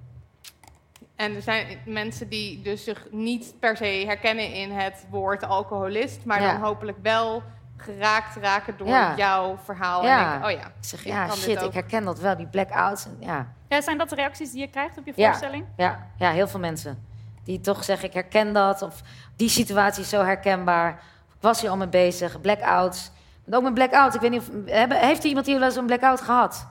[1.21, 6.25] En er zijn mensen die dus zich niet per se herkennen in het woord alcoholist,
[6.25, 6.53] maar Ja.
[6.53, 7.43] dan hopelijk wel
[7.77, 9.17] geraakt raken door Ja.
[9.17, 10.05] jouw verhaal.
[10.05, 10.19] Ja.
[10.25, 12.47] En denken, oh ja, Ik zeg, Ik ja, kan shit, ik herken dat wel, die
[12.47, 13.05] blackouts.
[13.07, 13.47] En, ja.
[13.69, 15.65] Ja, zijn dat de reacties die je krijgt op je voorstelling?
[15.77, 17.05] Ja, ja, heel veel mensen.
[17.45, 18.83] Die toch zeggen, ik herken dat.
[18.83, 19.01] Of
[19.37, 20.91] die situatie is zo herkenbaar.
[21.29, 22.41] Of, ik was hier al mee bezig.
[22.41, 23.11] Blackouts.
[23.45, 24.15] Want ook met blackouts.
[24.15, 24.49] Ik weet niet of...
[24.67, 26.67] Hebben, heeft er iemand hier wel eens een blackout gehad?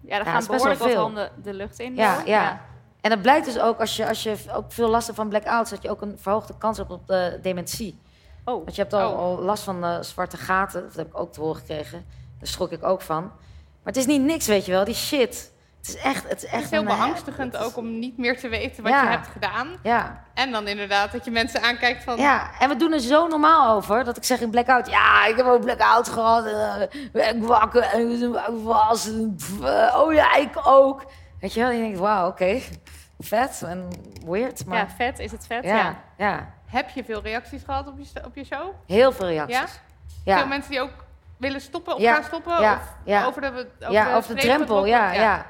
[0.00, 1.94] Ja, daar Ja, gaan behoorlijk wel wat handen de lucht in.
[1.94, 2.60] Ja, ja.
[3.00, 5.70] En dat blijkt dus ook als je, als je ook veel last hebt van blackouts...
[5.70, 8.00] dat je ook een verhoogde kans hebt op de dementie.
[8.44, 9.18] Oh, Want je hebt al, Oh.
[9.18, 10.82] al last van eh, zwarte gaten.
[10.82, 12.04] Dat heb ik ook te horen gekregen.
[12.38, 13.22] Daar schrok ik ook van.
[13.22, 14.84] Maar het is niet niks, weet je wel.
[14.84, 15.52] Die shit.
[15.78, 16.28] Het is echt...
[16.28, 18.92] Het is echt het is heel een- beangstigend ook om niet meer te weten wat
[18.92, 19.02] Ja.
[19.02, 19.68] je hebt gedaan.
[19.82, 23.26] Ja, En dan inderdaad dat je mensen aankijkt van, Ja, en we doen er zo
[23.26, 24.90] normaal over dat ik zeg in blackout.
[24.90, 26.44] Ja, ik heb ook blackout gehad.
[26.46, 29.08] eh, ik wakker en ik was.
[29.62, 31.04] eh, oh ja, ik ook.
[31.40, 32.60] Weet je wel, je denkt, wauw, oké.
[33.18, 33.88] Vet en
[34.26, 34.64] weird.
[34.66, 35.18] Maar ja, vet.
[35.18, 35.64] Is het vet?
[35.64, 35.96] ja, Ja.
[36.16, 38.74] ja, heb je veel reacties gehad op je, op je show?
[38.86, 39.80] heel veel reacties.
[40.24, 40.38] Ja?
[40.38, 41.04] Veel mensen die ook
[41.36, 42.60] willen stoppen of gaan stoppen?
[42.60, 42.80] Ja.
[43.04, 43.48] Of over de,
[43.80, 45.46] over ja, de, over de drempel, ja, ja.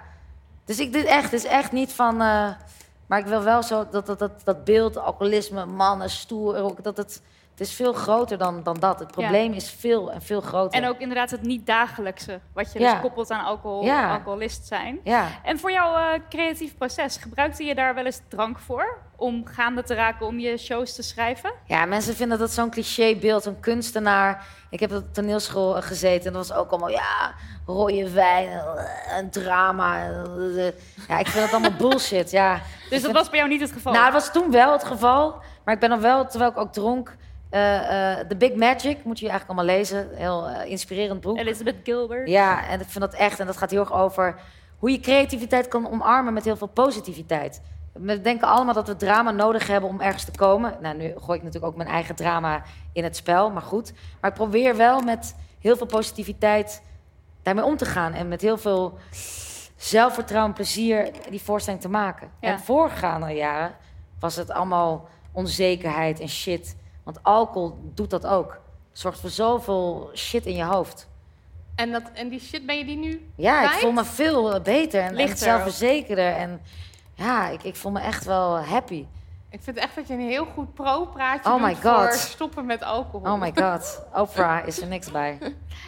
[0.64, 2.20] Dus ik dit echt, het is echt niet van...
[2.20, 2.48] eh,
[3.06, 6.56] maar ik wil wel zo dat dat, dat, dat beeld, alcoholisme, mannen, stoer...
[6.56, 7.22] ook Dat het,
[7.60, 8.98] Het is veel groter dan, dan dat.
[8.98, 10.82] Het probleem is veel en veel groter.
[10.82, 12.92] En ook inderdaad het niet dagelijkse, wat je Ja.
[12.92, 14.12] dus koppelt aan alcohol, Ja.
[14.12, 15.00] alcoholist zijn.
[15.04, 15.26] Ja.
[15.42, 18.98] En voor jouw eh, creatief proces, gebruikte je daar wel eens drank voor?
[19.16, 21.52] Om gaande te raken om je shows te schrijven?
[21.66, 24.46] Ja, mensen vinden dat zo'n clichébeeld, een kunstenaar.
[24.70, 27.32] Ik heb op de toneelschool eh, gezeten en dat was ook allemaal, ja,
[27.66, 28.62] rode wijn,
[29.18, 29.96] een drama.
[30.06, 30.74] eh, eh.
[31.08, 32.60] Ja, ik vind dat allemaal bullshit, ja.
[32.90, 33.92] Dus dat was bij jou niet het geval?
[33.92, 35.42] Nou, dat was toen wel het geval.
[35.64, 37.16] Maar ik ben dan wel, terwijl ik ook dronk...
[37.50, 40.08] eh, eh, The Big Magic, moet je eigenlijk allemaal lezen.
[40.14, 41.38] Heel eh, inspirerend boek.
[41.38, 42.28] Elizabeth Gilbert.
[42.28, 43.40] Ja, en ik vind dat echt.
[43.40, 44.40] En dat gaat heel erg over
[44.78, 47.62] hoe je creativiteit kan omarmen met heel veel positiviteit.
[47.92, 50.76] We denken allemaal dat we drama nodig hebben om ergens te komen.
[50.80, 53.92] Nou, nu gooi ik natuurlijk ook mijn eigen drama in het spel, maar goed.
[54.20, 56.82] Maar ik probeer wel met heel veel positiviteit
[57.42, 58.12] daarmee om te gaan.
[58.12, 58.98] En met heel veel
[59.76, 62.30] zelfvertrouwen en plezier die voorstelling te maken.
[62.40, 62.48] Ja.
[62.48, 63.74] En voorgaande jaren
[64.20, 66.76] was het allemaal onzekerheid en shit.
[67.12, 68.60] Want alcohol doet dat ook.
[68.92, 71.08] Zorgt voor zoveel shit in je hoofd.
[71.74, 74.62] En, dat, en die shit ben je die nu Ja, ik voel me veel eh,
[74.62, 76.32] beter en, en zelfverzekerder.
[76.34, 76.60] En
[77.14, 79.06] ja, ik, ik voel me echt wel happy.
[79.50, 81.82] Ik vind echt dat je een heel goed pro-praatje Oh doet my God.
[81.82, 83.32] voor stoppen met alcohol.
[83.32, 85.38] Oh my god, Oprah is er niks bij.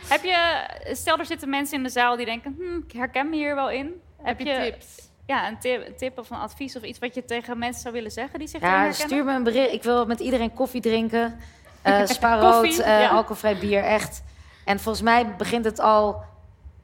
[0.09, 3.37] Heb je, stel er zitten mensen in de zaal die denken, hm, ik herken me
[3.37, 4.01] hier wel in.
[4.23, 5.11] Heb je tips?
[5.27, 7.95] Ja, een tip, een tip of een advies of iets wat je tegen mensen zou
[7.95, 9.73] willen zeggen die zich Ja, stuur me een bericht.
[9.73, 11.35] Ik wil met iedereen koffie drinken.
[11.83, 13.09] Eh spa rood, eh, ja.
[13.09, 14.23] alcoholvrij bier, echt.
[14.64, 16.23] En volgens mij begint het al...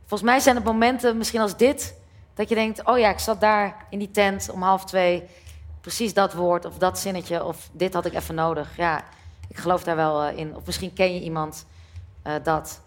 [0.07, 1.95] Volgens mij zijn het momenten, misschien als dit...
[2.35, 5.25] dat je denkt, oh ja, ik zat daar in die tent om half twee...
[5.81, 8.77] precies dat woord of dat zinnetje of dit had ik even nodig.
[8.77, 9.05] Ja,
[9.49, 10.57] ik geloof daar wel eh, in.
[10.57, 11.67] Of misschien ken je iemand
[12.43, 12.81] dat...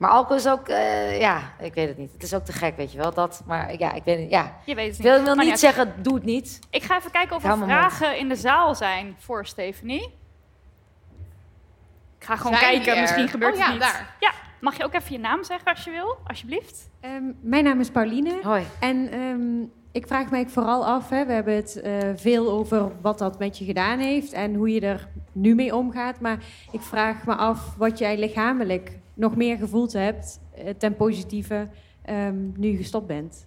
[0.00, 2.12] Maar alcohol is ook, eh, ja, ik weet het niet.
[2.12, 3.12] Het is ook te gek, weet je wel.
[3.14, 4.56] Dat, maar ja, ik weet het, ja.
[4.64, 5.12] Je weet het Ik niet.
[5.12, 6.58] wil, wil Maar niet ja, zeggen, doe het niet.
[6.70, 7.70] Ik ga even kijken of Ik er mond.
[7.70, 10.18] vragen in de zaal zijn voor Stephanie.
[12.18, 13.00] Ik ga gewoon Zijn kijken, er?
[13.00, 13.82] misschien gebeurt Oh het ja, niet.
[13.82, 14.14] daar.
[14.20, 14.30] Ja,
[14.60, 16.88] mag je ook even je naam zeggen als je wil, alsjeblieft?
[17.00, 18.62] Ehm, mijn naam is Pauline Hoi.
[18.80, 23.18] en ehm, ik vraag mij vooral af, hè, we hebben het eh, veel over wat
[23.18, 26.20] dat met je gedaan heeft en hoe je er nu mee omgaat.
[26.20, 26.38] Maar
[26.72, 28.90] ik vraag me af wat jij lichamelijk
[29.20, 31.68] nog meer gevoeld hebt eh, ten positieve
[32.02, 33.46] ehm, nu je gestopt bent.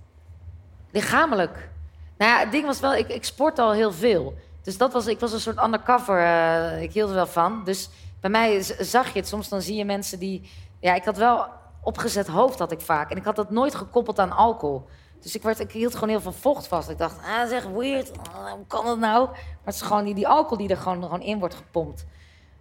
[0.91, 1.69] Lichamelijk.
[2.17, 4.34] Nou ja, het ding was wel, ik, ik sport al heel veel.
[4.61, 6.19] Dus dat was, ik was een soort undercover.
[6.19, 7.63] eh, ik hield er wel van.
[7.63, 9.28] Dus bij mij zag je het.
[9.28, 10.49] Soms dan zie je mensen die...
[10.80, 11.45] Ja, ik had wel
[11.82, 13.11] opgezet hoofd had ik vaak.
[13.11, 14.86] En ik had dat nooit gekoppeld aan alcohol.
[15.19, 16.89] Dus ik, werd, ik hield gewoon heel veel vocht vast.
[16.89, 18.11] Ik dacht, ah, echt weird.
[18.17, 19.28] Ah, hoe kan dat nou?
[19.28, 22.05] Maar het is gewoon die, die alcohol die er gewoon, gewoon in wordt gepompt.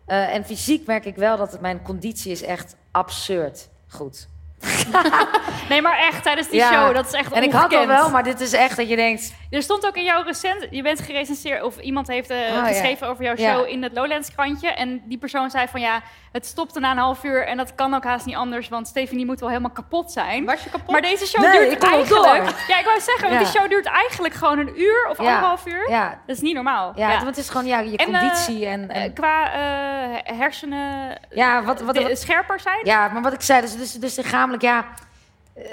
[0.06, 4.28] Eh, en fysiek merk ik wel dat het, mijn conditie is echt absurd goed.
[5.68, 8.10] Nee, maar echt, tijdens die Ja, show, dat is echt En ik had al wel,
[8.10, 9.34] maar dit is echt dat je denkt...
[9.50, 12.64] Er stond ook in jouw recent, je bent gerecenseerd, of iemand heeft eh, Oh, ja.
[12.66, 13.52] geschreven over jouw Ja.
[13.54, 14.68] show in het Lowlands krantje.
[14.68, 16.00] En die persoon zei van ja,
[16.32, 19.26] het stopte na een half uur en dat kan ook haast niet anders, want Stephanie
[19.26, 20.44] moet wel helemaal kapot zijn.
[20.44, 20.90] Was je kapot?
[20.90, 22.24] Maar deze show Nee, ik duurt wel eigenlijk...
[22.46, 22.54] door.
[22.68, 25.90] Ja, ik wou zeggen, want die show duurt eigenlijk gewoon een uur of anderhalf uur.
[25.90, 26.92] Ja, Dat is niet normaal.
[26.96, 28.88] ja, want het is gewoon ja, je En, eh, conditie en...
[28.90, 32.80] en Eh, qua eh, hersenen ja, wat, wat, de- scherper zijn.
[32.82, 34.18] ja, maar wat ik zei, dus, dus, dus
[34.60, 34.86] ja...
[35.54, 35.64] eh,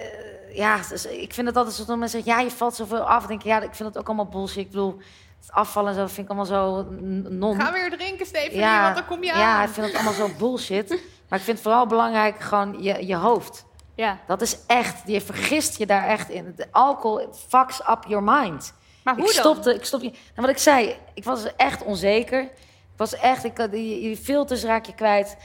[0.55, 3.25] ja, dus ik vind het altijd zo dat mensen zeggen, ja, je valt zoveel af.
[3.25, 4.57] Denk ik, ja, ik vind het ook allemaal bullshit.
[4.57, 5.01] Ik bedoel,
[5.39, 6.83] het afvallen en zo, vind ik allemaal zo
[7.29, 7.61] non.
[7.61, 9.63] Ga weer drinken, Stephanie, ja, want dan kom je ja, aan.
[9.63, 10.89] ik vind het allemaal zo bullshit.
[11.29, 13.65] maar ik vind vooral belangrijk gewoon je, je hoofd.
[13.95, 14.19] Ja.
[14.27, 16.53] Dat is echt, je vergist je daar echt in.
[16.55, 18.73] De alcohol it fucks up your mind.
[19.03, 19.43] Maar hoe ik dan?
[19.43, 20.07] stopte, ik stopte.
[20.07, 22.41] Nou, wat ik zei, ik was echt onzeker.
[22.41, 25.37] Ik was echt, ik die, je filters raak je kwijt.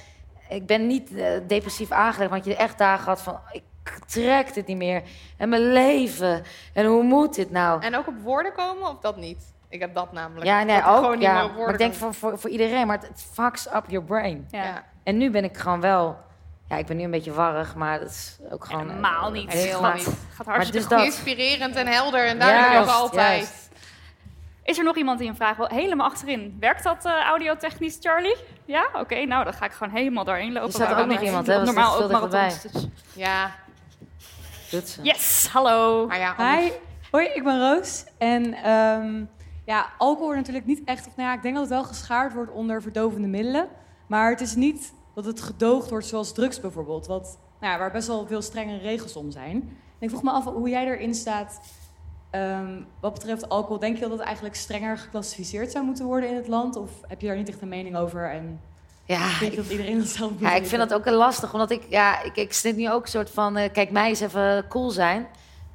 [0.48, 3.62] Ik ben niet eh, depressief aangelegd, want je echt dagen had van, ik
[4.06, 5.02] trek dit niet meer.
[5.36, 6.42] En mijn leven.
[6.72, 7.82] En hoe moet dit nou?
[7.82, 9.52] En ook op woorden komen of dat niet?
[9.68, 10.46] Ik heb dat namelijk.
[10.46, 11.10] Ja, nee, gewoon ook.
[11.10, 13.66] niet meer Ja, op woorden maar ik denk voor, voor, voor iedereen, maar het, fucks
[13.74, 14.46] up your brain.
[14.50, 14.62] Ja.
[14.64, 14.84] Ja.
[15.02, 16.16] En nu ben ik gewoon wel,
[16.68, 18.88] ja, ik ben nu een beetje warrig, maar dat is ook gewoon.
[18.88, 19.52] Helemaal niet.
[19.52, 20.08] Heel Gaat- niet.
[20.34, 20.90] Gaat hartstikke dus goed.
[20.90, 23.38] dat- Inspirerend en helder en daar Juist, ben je ook altijd.
[23.40, 23.68] juist.
[24.62, 25.66] Is er nog iemand die een vraag wil?
[25.66, 26.56] Helemaal achterin.
[26.60, 28.36] Werkt dat eh, audiotechnisch, Charlie?
[28.64, 28.88] Ja?
[28.92, 30.68] Oké, nou dan ga ik gewoon helemaal doorheen lopen.
[30.68, 31.20] Er staat ook nog niet?
[31.20, 31.52] iemand, hè?
[31.52, 32.62] Dat is Normaal ook marathons.
[32.62, 32.86] Dus.
[33.14, 33.50] Ja,
[34.70, 35.02] Doet ze.
[35.02, 36.06] Yes, hallo.
[36.12, 36.70] ja, anders- Hi,
[37.10, 38.04] hoi, ik ben Roos.
[38.18, 39.24] En ehm,
[39.64, 41.06] ja, alcohol wordt natuurlijk niet echt...
[41.06, 43.68] Of, nou ja, ik denk dat het wel geschaard wordt onder verdovende middelen.
[44.06, 47.06] Maar het is niet dat het gedoogd wordt zoals drugs bijvoorbeeld.
[47.06, 49.52] Wat, nou ja, waar best wel veel strenge regels om zijn.
[49.98, 51.60] En ik vroeg me af hoe jij erin staat...
[52.34, 56.36] ehm, wat betreft alcohol, denk je dat het eigenlijk strenger geclassificeerd zou moeten worden in
[56.36, 56.76] het land?
[56.76, 58.30] Of heb je daar niet echt een mening over?
[58.30, 58.60] En
[59.04, 61.52] Ja, denk je dat iedereen dat zelf moet Ja, ik vind dat ook heel lastig,
[61.52, 64.20] omdat ik, ja, ik, ik zit nu ook een soort van, eh, kijk, mij eens
[64.20, 65.26] even cool zijn,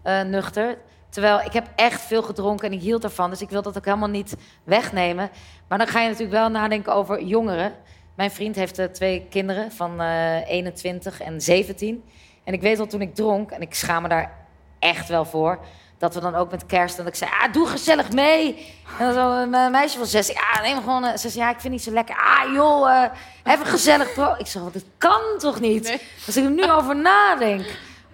[0.01, 0.77] eh, nuchter.
[1.09, 3.85] Terwijl ik heb echt veel gedronken en ik hield ervan, dus ik wil dat ook
[3.85, 5.29] helemaal niet wegnemen.
[5.67, 7.73] Maar dan ga je natuurlijk wel nadenken over jongeren.
[8.15, 12.03] Mijn vriend heeft eh, twee kinderen van eh 21 en 17.
[12.43, 14.31] En ik weet wel toen ik dronk, en ik schaam me daar
[14.79, 15.59] echt wel voor...
[15.99, 18.73] dat we dan ook met kerst, dat ik zei, ah, doe gezellig mee.
[18.99, 21.05] En dan zo een eh, meisje van zes, ja, neem gewoon...
[21.05, 22.15] eh, ze zei, ja, ik vind het niet zo lekker.
[22.15, 24.13] Ah, joh, eh, even gezellig.
[24.13, 24.35] Bro.
[24.37, 26.01] Ik zeg, dit kan toch niet?
[26.25, 27.65] Als ik er nu over nadenk.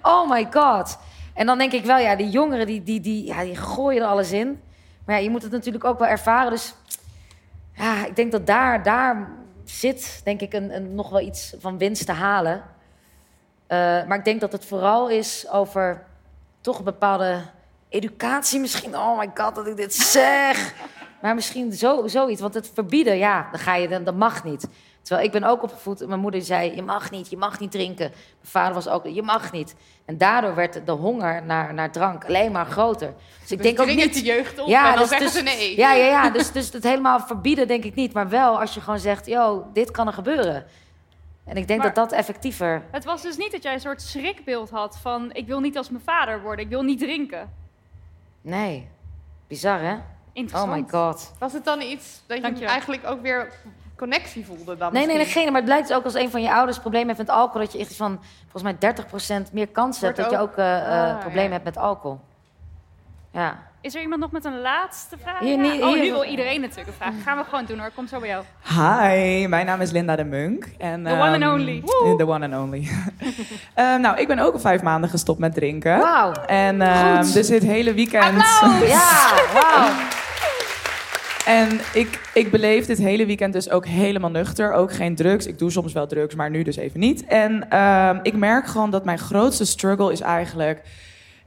[0.02, 0.98] Oh my god.
[1.34, 4.08] En dan denk ik wel, ja, die jongeren, die, die, die, ja, die gooien er
[4.08, 4.62] alles in.
[5.06, 6.52] Maar ja, je moet het natuurlijk ook wel ervaren.
[6.52, 6.74] Dus
[7.74, 9.30] ja, ik denk dat daar, daar
[9.64, 12.64] zit, denk ik, een, een, nog wel iets van winst te halen.
[13.68, 16.04] Eh, maar ik denk dat het vooral is over
[16.62, 17.42] toch een bepaalde
[17.96, 18.98] educatie misschien.
[18.98, 20.74] Oh my god, dat ik dit zeg.
[21.22, 22.41] Maar misschien zo, zoiets.
[22.41, 24.68] Want het verbieden, ja, dan ga je, dan, dat mag niet.
[25.02, 28.10] Terwijl ik ben ook opgevoed, mijn moeder zei, je mag niet, je mag niet drinken.
[28.10, 29.76] Mijn vader was ook, je mag niet.
[30.06, 33.14] En daardoor werd de honger naar, naar drank alleen maar groter.
[33.41, 34.14] Dus ik denk ook niet...
[34.14, 35.78] de jeugd op en dan dus- zeggen dus- ze nee.
[35.78, 36.30] Ja, ja, ja.
[36.30, 38.14] Dus, dus het helemaal verbieden denk ik niet.
[38.14, 40.66] Maar wel als je gewoon zegt, yo, dit kan er gebeuren.
[41.46, 42.84] En ik denk Maar- dat dat effectiever...
[42.91, 45.34] Het was dus niet dat jij een soort schrikbeeld had van...
[45.34, 47.64] ik wil niet als mijn vader worden, ik wil niet drinken.
[48.46, 48.89] Nee.
[49.48, 49.96] Bizar, hè?
[50.34, 50.72] Interessant.
[50.72, 51.34] Oh my god.
[51.39, 53.54] Was het dan iets dat je eigenlijk ook weer
[53.98, 55.46] connectie voelde dan Nee, nee, nee, geen.
[55.46, 57.62] Maar het blijkt dus ook als een van je ouders problemen heeft met alcohol...
[57.62, 58.20] dat je echt iets van,
[58.52, 58.93] volgens mij
[59.48, 60.18] 30% meer kans hebt...
[60.18, 61.52] Wordt dat je ook- eh, eh, Ah, problemen ja.
[61.52, 62.20] hebt met alcohol.
[63.32, 63.64] Ja.
[63.86, 65.40] Is er iemand nog met een laatste vraag?
[65.40, 67.14] Hier, oh, nu wil iedereen natuurlijk een vraag.
[67.24, 67.92] Gaan we gewoon doen hoor.
[67.96, 68.44] Kom zo bij jou.
[68.64, 70.68] Hi, mijn naam is Linda de Munk.
[70.78, 71.84] En, The one and ehm, only.
[72.18, 72.88] The one and only.
[73.74, 75.98] Ehm, nou, ik ben ook al vijf maanden gestopt met drinken.
[75.98, 76.32] Wauw.
[76.32, 77.34] En ehm, Goed.
[77.34, 78.36] dus dit hele weekend...
[78.96, 79.90] Ja, wauw.
[81.46, 84.74] En ik, ik beleef dit hele weekend dus ook helemaal nuchter.
[84.74, 85.46] Ook geen drugs.
[85.46, 87.26] Ik doe soms wel drugs, maar nu dus even niet.
[87.26, 90.82] En ehm, ik merk gewoon dat mijn grootste struggle is eigenlijk...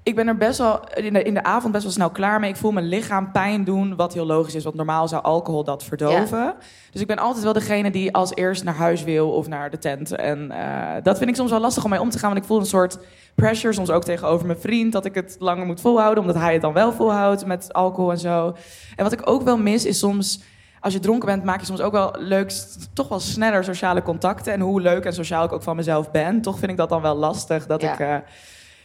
[0.09, 2.51] Ik ben er best wel in de, in de avond best wel snel klaar mee.
[2.51, 4.65] Ik voel mijn lichaam pijn doen, wat heel logisch is.
[4.65, 6.55] Want normaal zou alcohol dat verdoven.
[6.91, 9.79] Dus ik ben altijd wel degene die als eerst naar huis wil of naar de
[9.79, 10.13] tent.
[10.13, 12.29] En eh, dat vind ik soms wel lastig om mee om te gaan.
[12.31, 12.99] Want ik voel een soort
[13.35, 14.93] pressure, soms ook tegenover mijn vriend...
[14.93, 18.19] dat ik het langer moet volhouden, omdat hij het dan wel volhoudt met alcohol en
[18.19, 18.57] zo.
[18.97, 20.41] En wat ik ook wel mis, is soms...
[20.81, 22.53] Als je dronken bent, maak je soms ook wel leuk,
[22.93, 24.53] toch wel sneller sociale contacten.
[24.53, 27.03] En hoe leuk en sociaal ik ook van mezelf ben, toch vind ik dat dan
[27.03, 27.67] wel lastig.
[27.67, 27.93] Dat Ja.
[27.93, 28.17] ik, eh,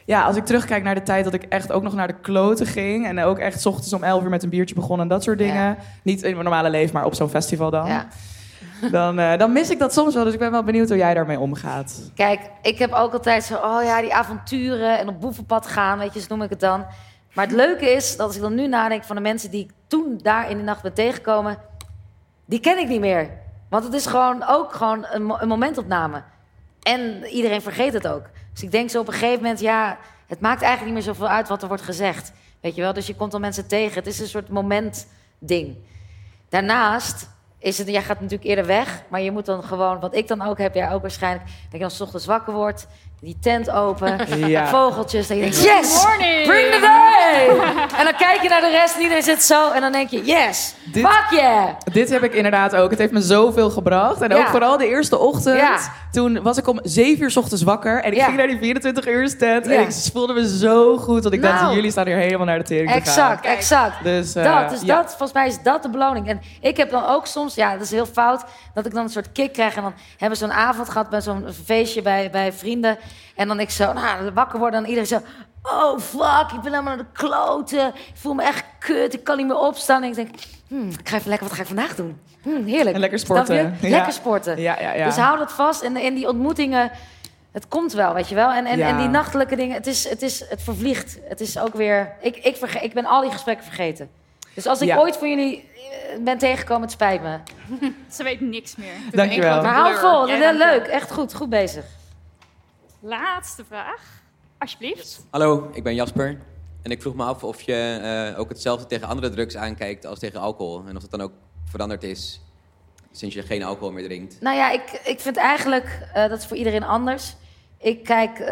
[0.06, 2.66] ja, als ik terugkijk naar de tijd dat ik echt ook nog naar de kloten
[2.66, 3.08] ging.
[3.08, 5.38] En ook echt 's ochtends om 11 uur met een biertje begon en dat soort
[5.38, 5.78] dingen.
[6.01, 7.88] Niet in mijn normale leven, maar op zo'n festival dan.
[7.88, 8.08] Ja.
[8.91, 10.24] Dan, eh, dan mis ik dat soms wel.
[10.24, 12.12] Dus ik ben wel benieuwd hoe jij daarmee omgaat.
[12.16, 16.14] Kijk, ik heb ook altijd zo, oh ja, die avonturen en op boevenpad gaan, weet
[16.14, 16.86] je, zo noem ik het dan.
[17.34, 19.72] Maar het leuke is dat als ik dan nu nadenk van de mensen die ik
[19.88, 21.58] toen daar in de nacht ben tegengekomen,
[22.45, 23.30] die ken ik niet meer.
[23.70, 26.24] Want het is gewoon ook gewoon een momentopname.
[26.82, 28.30] En iedereen vergeet het ook.
[28.54, 29.97] Dus ik denk zo op een gegeven moment, ja,
[30.28, 32.32] het maakt eigenlijk niet meer zoveel uit wat er wordt gezegd.
[32.62, 33.95] Weet je wel, dus je komt dan mensen tegen.
[33.95, 35.78] Het is een soort momentding.
[36.49, 40.28] Daarnaast is het, jij gaat natuurlijk eerder weg, maar je moet dan gewoon, wat ik
[40.28, 42.88] dan ook heb, jij ook waarschijnlijk, dat je dan 's ochtends wakker wordt,
[43.24, 44.17] die tent open,
[44.49, 44.67] Ja.
[44.67, 46.47] vogeltjes, dat je denkt, yes, morning.
[46.47, 47.47] bring the day!
[47.99, 50.24] en dan kijk je naar de rest en iedereen zit zo en dan denk je,
[50.26, 51.67] yes, Dit- fuck yeah!
[51.93, 52.89] Dit heb ik inderdaad ook.
[52.89, 54.21] Het heeft me zoveel gebracht.
[54.21, 55.57] En ook vooral de eerste ochtend.
[55.57, 55.78] Ja.
[56.11, 58.03] Toen was ik om 7 uur 's ochtends wakker.
[58.03, 59.67] En ik ging naar die 24 uur tent.
[59.67, 61.24] En ik voelde me zo goed.
[61.24, 61.76] Want ik dacht, Nou.
[61.76, 63.01] jullie staan hier helemaal naar de tering te gaan.
[63.32, 64.03] Exact, exact.
[64.03, 66.28] Dus, eh, dat, dus dat, volgens mij is dat de beloning.
[66.28, 68.43] En ik heb dan ook soms, ja, dat is heel fout,
[68.74, 69.76] dat ik dan een soort kick krijg.
[69.76, 72.97] En dan hebben we zo'n avond gehad bij zo'n feestje bij, bij vrienden.
[73.36, 75.20] En dan ik zo, nou, wakker worden en iedereen zo...
[75.64, 77.88] Oh, fuck, ik ben helemaal naar de kloten.
[77.88, 80.03] Ik voel me echt kut, ik kan niet meer opstaan.
[80.03, 80.30] En ik denk,
[80.68, 82.20] hmm, ik ga even lekker, wat ga ik vandaag doen?
[82.41, 82.93] Hmm, heerlijk.
[82.95, 83.55] En lekker sporten.
[83.82, 83.89] Ja.
[83.89, 84.61] Lekker sporten.
[84.61, 85.05] Ja, ja, ja.
[85.05, 85.82] Dus hou dat vast.
[85.82, 86.91] En in die ontmoetingen,
[87.51, 88.51] het komt wel, weet je wel.
[88.51, 88.88] En, en, Ja.
[88.88, 91.18] en die nachtelijke dingen, het, is, het, is, het vervliegt.
[91.30, 92.11] Het is ook weer...
[92.22, 94.09] Ik, ik, verge- ik ben al die gesprekken vergeten.
[94.53, 94.97] Dus als ik Ja.
[94.97, 97.38] ooit van jullie eh, ben tegengekomen, het spijt me.
[98.16, 98.93] Ze weet niks meer.
[99.11, 99.61] Dankjewel.
[99.61, 100.26] Maar hou vol,
[100.57, 100.86] leuk.
[100.88, 101.84] Echt goed, goed bezig.
[103.06, 104.01] Laatste vraag.
[104.58, 105.26] Alsjeblieft.
[105.30, 106.39] Hallo, ik ben Jasper.
[106.82, 107.99] En ik vroeg me af of je
[108.34, 110.84] eh, ook hetzelfde tegen andere drugs aankijkt als tegen alcohol.
[110.88, 111.32] En of dat dan ook
[111.66, 112.41] veranderd is
[113.12, 114.41] sinds je geen alcohol meer drinkt.
[114.41, 117.36] Nou ja, ik, ik vind eigenlijk, eh, dat is voor iedereen anders.
[117.78, 118.47] Ik kijk, eh,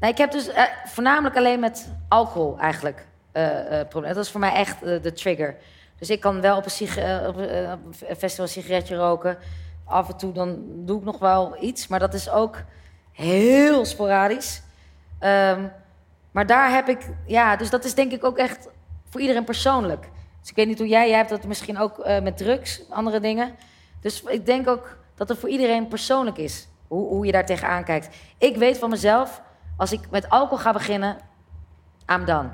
[0.00, 0.50] nou, ik heb dus
[0.84, 4.14] voornamelijk alleen met alcohol eigenlijk eh eh probleem.
[4.14, 5.56] Dat is voor mij echt de trigger.
[5.98, 7.38] Dus ik kan wel op een, sig- op, op
[8.08, 9.38] een festival een sigaretje roken.
[9.84, 12.56] Af en toe dan doe ik nog wel iets, maar dat is ook
[13.12, 14.62] heel sporadisch.
[15.18, 15.66] Ehm,
[16.30, 18.68] maar daar heb ik, ja, dus dat is denk ik ook echt
[19.08, 20.08] voor iedereen persoonlijk.
[20.40, 23.20] Dus ik weet niet hoe jij, jij hebt dat misschien ook eh, met drugs, andere
[23.20, 23.54] dingen.
[24.00, 27.84] Dus ik denk ook dat het voor iedereen persoonlijk is, hoe, hoe je daar tegenaan
[27.84, 28.16] kijkt.
[28.38, 29.42] Ik weet van mezelf,
[29.76, 31.16] als ik met alcohol ga beginnen,
[32.12, 32.24] I'm.
[32.24, 32.50] Dan,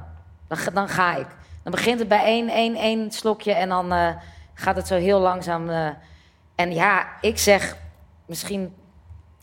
[0.73, 1.27] dan ga ik.
[1.63, 4.09] Dan begint het bij één, één, één slokje en dan eh,
[4.55, 5.69] gaat het zo heel langzaam.
[5.71, 5.89] eh,
[6.55, 7.77] En ja, ik zeg
[8.27, 8.75] misschien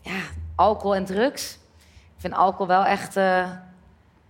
[0.02, 0.20] ja,
[0.56, 1.54] alcohol en drugs.
[2.14, 3.50] Ik vind alcohol wel echt eh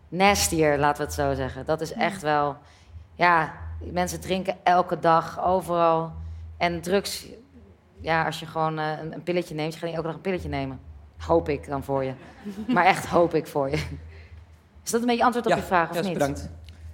[0.09, 1.64] nastier, laten we het zo zeggen.
[1.64, 2.57] Dat is echt wel...
[3.14, 6.12] Ja, mensen drinken elke dag, overal.
[6.57, 7.27] En drugs,
[8.01, 9.72] ja, als je gewoon eh, een, een pilletje neemt...
[9.72, 10.81] je gaat niet elke dag een pilletje nemen.
[11.18, 12.12] Hoop ik dan voor je.
[12.74, 13.77] Maar echt hoop ik voor je.
[14.85, 16.12] Is dat een beetje antwoord op Ja, je vraag, of ja, niet?
[16.12, 16.51] bedankt.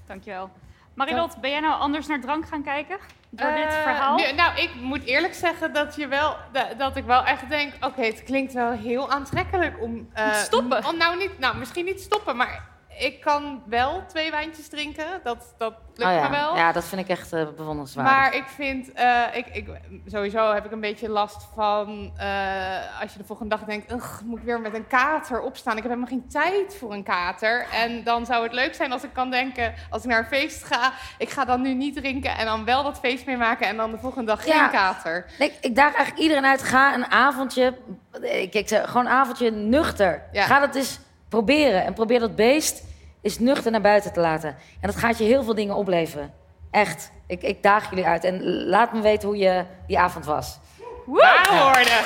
[0.07, 0.51] Dankjewel.
[0.95, 2.97] Marilot, ben jij nou anders naar drank gaan kijken?
[3.35, 4.17] Door dit Eh, verhaal?
[4.17, 7.73] nu- nou, ik moet eerlijk zeggen dat, je wel, da- dat ik wel echt denk...
[7.81, 10.09] oké, het klinkt wel heel aantrekkelijk om...
[10.13, 10.87] eh, Stoppen?
[10.87, 12.69] Om, nou, niet, nou, misschien niet stoppen, maar
[12.99, 15.07] ik kan wel twee wijntjes drinken.
[15.23, 16.29] Dat, dat lukt Oh ja.
[16.29, 16.57] me wel.
[16.57, 18.13] ja, dat vind ik echt eh, bewonderenswaardig.
[18.15, 19.69] Maar ik vind, eh, ik, ik,
[20.07, 24.21] sowieso heb ik een beetje last van eh, als je de volgende dag denkt, "Ugh,
[24.25, 25.77] moet ik weer met een kater opstaan?
[25.77, 27.67] Ik heb helemaal geen tijd voor een kater.
[27.73, 30.65] En dan zou het leuk zijn als ik kan denken, als ik naar een feest
[30.65, 33.91] ga, ik ga dan nu niet drinken en dan wel dat feest meemaken en dan
[33.91, 34.69] de volgende dag geen Ja.
[34.69, 35.27] kater.
[35.39, 36.63] Nee, ik daag eigenlijk iedereen uit.
[36.63, 37.79] Ga een avondje,
[38.21, 40.23] ik, ik zeg gewoon een avondje nuchter.
[40.33, 40.45] Ja.
[40.47, 40.99] Ga dat eens
[41.33, 41.85] proberen.
[41.85, 42.83] En probeer dat beest
[43.23, 44.49] eens nuchter naar buiten te laten.
[44.81, 46.33] En dat gaat je heel veel dingen opleveren.
[46.71, 47.11] Echt.
[47.27, 48.25] Ik, ik daag jullie uit.
[48.25, 50.59] En laat me weten hoe je die avond was.
[51.07, 52.01] Ware woorden.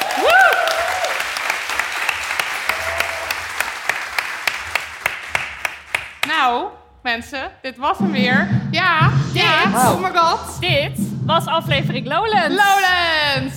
[6.27, 6.67] Nou,
[7.03, 8.49] mensen, dit was hem weer.
[8.71, 10.61] Ja, dit, oh my god.
[10.61, 12.57] Dit was aflevering Lowlands.
[12.57, 13.56] Lowlands!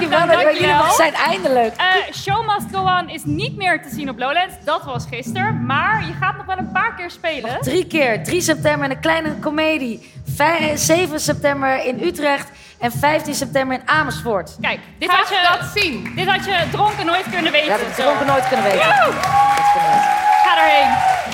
[0.00, 0.92] Dankjewel we dankjewel.
[0.92, 1.74] zijn, eindelijk.
[1.76, 4.54] Eh, Show Must Go On is niet meer te zien op Lowlands.
[4.64, 5.66] Dat was gisteren.
[5.66, 7.58] Maar je gaat nog wel een paar keer spelen.
[7.60, 8.24] Drie keer.
[8.24, 10.12] 3 september in een kleine komedie.
[10.34, 12.48] Vij- 7 september in Utrecht.
[12.78, 14.56] En 15 september in Amersfoort.
[14.60, 16.12] Kijk, dit had, je, dat zien.
[16.16, 17.68] dit had je dronken nooit kunnen weten.
[17.68, 18.80] Dat heb ik dronken nooit kunnen weten.
[20.44, 20.90] Ga erheen.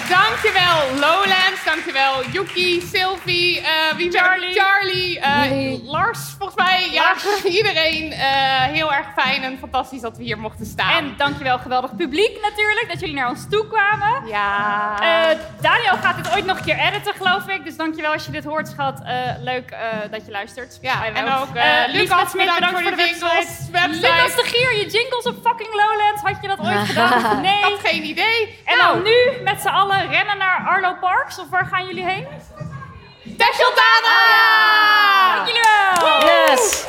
[0.09, 4.61] Dankjewel Lowlands, dankjewel Yuki, Sylvie, eh wie Charlie.
[4.61, 5.83] Charlie eh.
[5.85, 6.89] Lars volgens mij.
[6.93, 7.15] Ja,
[7.59, 10.91] iedereen eh, heel erg fijn en fantastisch dat we hier mochten staan.
[10.91, 14.27] En dankjewel geweldig publiek natuurlijk, dat jullie naar ons toe kwamen.
[14.27, 17.65] ja, Eh, Daniel gaat dit ooit nog een keer editen, geloof ik.
[17.65, 19.01] Dus dankjewel als je dit hoort, schat.
[19.05, 19.79] Eh, leuk eh,
[20.11, 20.79] dat je luistert.
[20.83, 21.49] ja Wij en ook
[21.93, 23.19] Lucas, Smit, bedankt, voor de website.
[23.19, 24.01] jingles, website.
[24.13, 26.23] Lucas de Gier, je jingles op fucking Lowlands.
[26.23, 27.13] Had je dat ooit gedaan?
[27.45, 27.59] Nee.
[27.59, 28.59] Ik had geen idee.
[28.65, 31.39] En nou, dan nu met z'n allen rennen naar Arlo Parks.
[31.39, 32.27] Of waar gaan jullie heen?
[33.37, 35.35] Tesseltana!
[35.35, 36.21] Dank jullie wel!
[36.21, 36.85] Yes!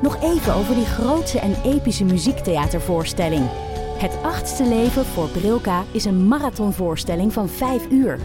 [0.00, 3.50] Nog even over die grootse en epische muziektheatervoorstelling.
[3.98, 8.18] Het achtste leven voor Brilka is een marathonvoorstelling van 5 uur.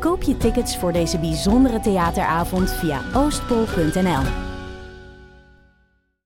[0.00, 4.45] Koop je tickets voor deze bijzondere theateravond via oostpol.nl.